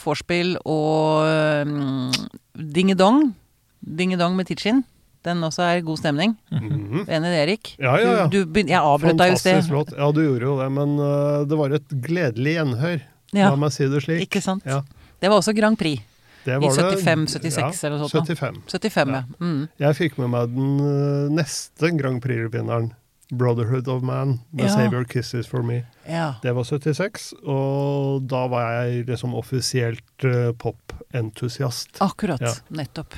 [0.04, 2.12] vorspiel eh, og um,
[2.54, 3.34] dingedong.
[3.80, 4.84] Dingedong med Tichin.
[5.26, 6.36] Den også er god stemning.
[6.50, 7.02] Mhm.
[7.04, 7.74] Enig i det, Erik?
[7.78, 8.26] Ja, ja, ja.
[8.32, 9.58] Du, du, jeg avbrøt deg jo sted.
[9.60, 9.90] Fantastisk låt.
[9.98, 13.02] Ja, du gjorde jo det, men uh, det var et gledelig gjenhør.
[13.36, 14.22] Ja, La meg si det slik.
[14.26, 14.64] ikke sant?
[14.66, 14.80] Ja.
[15.20, 16.00] Det var også Grand Prix.
[16.46, 18.26] Det I var det- 75-76 ja, eller noe sånt.
[18.32, 18.62] 75.
[18.72, 19.22] 75, ja.
[19.44, 19.68] Mm.
[19.84, 22.88] Jeg fikk med meg den eh, neste Grand Prix-vinneren.
[23.30, 24.72] Brotherhood of Man med Ja.
[24.72, 25.84] Save Your Kisses For Me.
[26.08, 26.32] ja.
[26.42, 32.00] Det var 76, og da var jeg liksom offisielt uh, popentusiast.
[32.00, 32.40] Akkurat.
[32.40, 32.54] Ja.
[32.70, 33.14] Nettopp.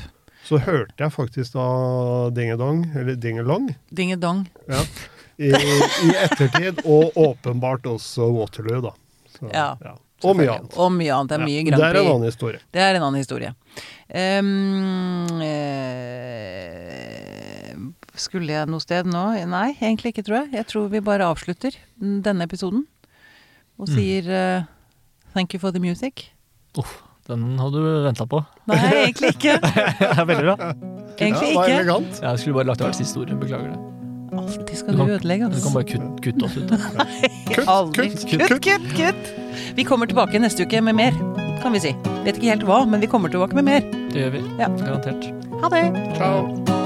[0.53, 1.67] Så hørte jeg faktisk da
[2.37, 4.43] Dingedong, eller Dingelong, Dingedong.
[5.41, 8.93] i, i ettertid, og åpenbart også Waterloo, da.
[9.33, 9.71] Så, Ja,
[10.23, 10.75] Og mye annet.
[10.79, 11.33] Og mye annet.
[11.33, 12.61] Det er mye Ja, Grand det er en annen historie.
[12.71, 13.55] Det er en annen historie.
[14.13, 15.41] Um,
[16.53, 17.73] eh,
[18.19, 19.25] skulle jeg noe sted nå?
[19.51, 20.53] Nei, egentlig ikke, tror jeg.
[20.61, 22.85] Jeg tror vi bare avslutter denne episoden
[23.81, 23.95] og Mm.
[23.97, 24.63] sier eh,
[25.35, 26.31] thank you for the music.
[27.29, 28.41] Den hadde du venta på.
[28.67, 29.59] Nei, egentlig ikke.
[30.31, 30.57] Veldig bra.
[31.21, 31.77] Egentlig ja, ikke.
[31.77, 32.21] elegant.
[32.25, 33.31] Jeg skulle bare lagt det siste ord.
[33.41, 33.81] Beklager det.
[34.33, 35.61] Alltid skal Du du ødelegge, altså.
[35.61, 36.75] Du kan bare kutte, kutt oss ut.
[36.99, 38.09] Nei, Kutt, Aldri.
[38.11, 38.67] kutt, Kutt, kutt.
[38.67, 39.33] kutt, kutt!
[39.77, 41.17] Vi kommer tilbake neste uke med mer,
[41.63, 41.95] kan vi si.
[42.27, 43.87] Vet ikke helt hva, men vi kommer tilbake med mer.
[44.13, 44.45] Det gjør vi.
[44.59, 44.73] Ja.
[44.83, 45.29] Garantert.
[45.63, 45.85] Ha det!
[46.17, 46.82] Ciao.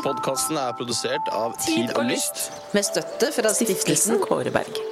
[0.00, 2.46] Denne Podkasten er produsert av Tid og Lyst.
[2.72, 4.89] Med støtte fra stiftelsen Kåre Berg.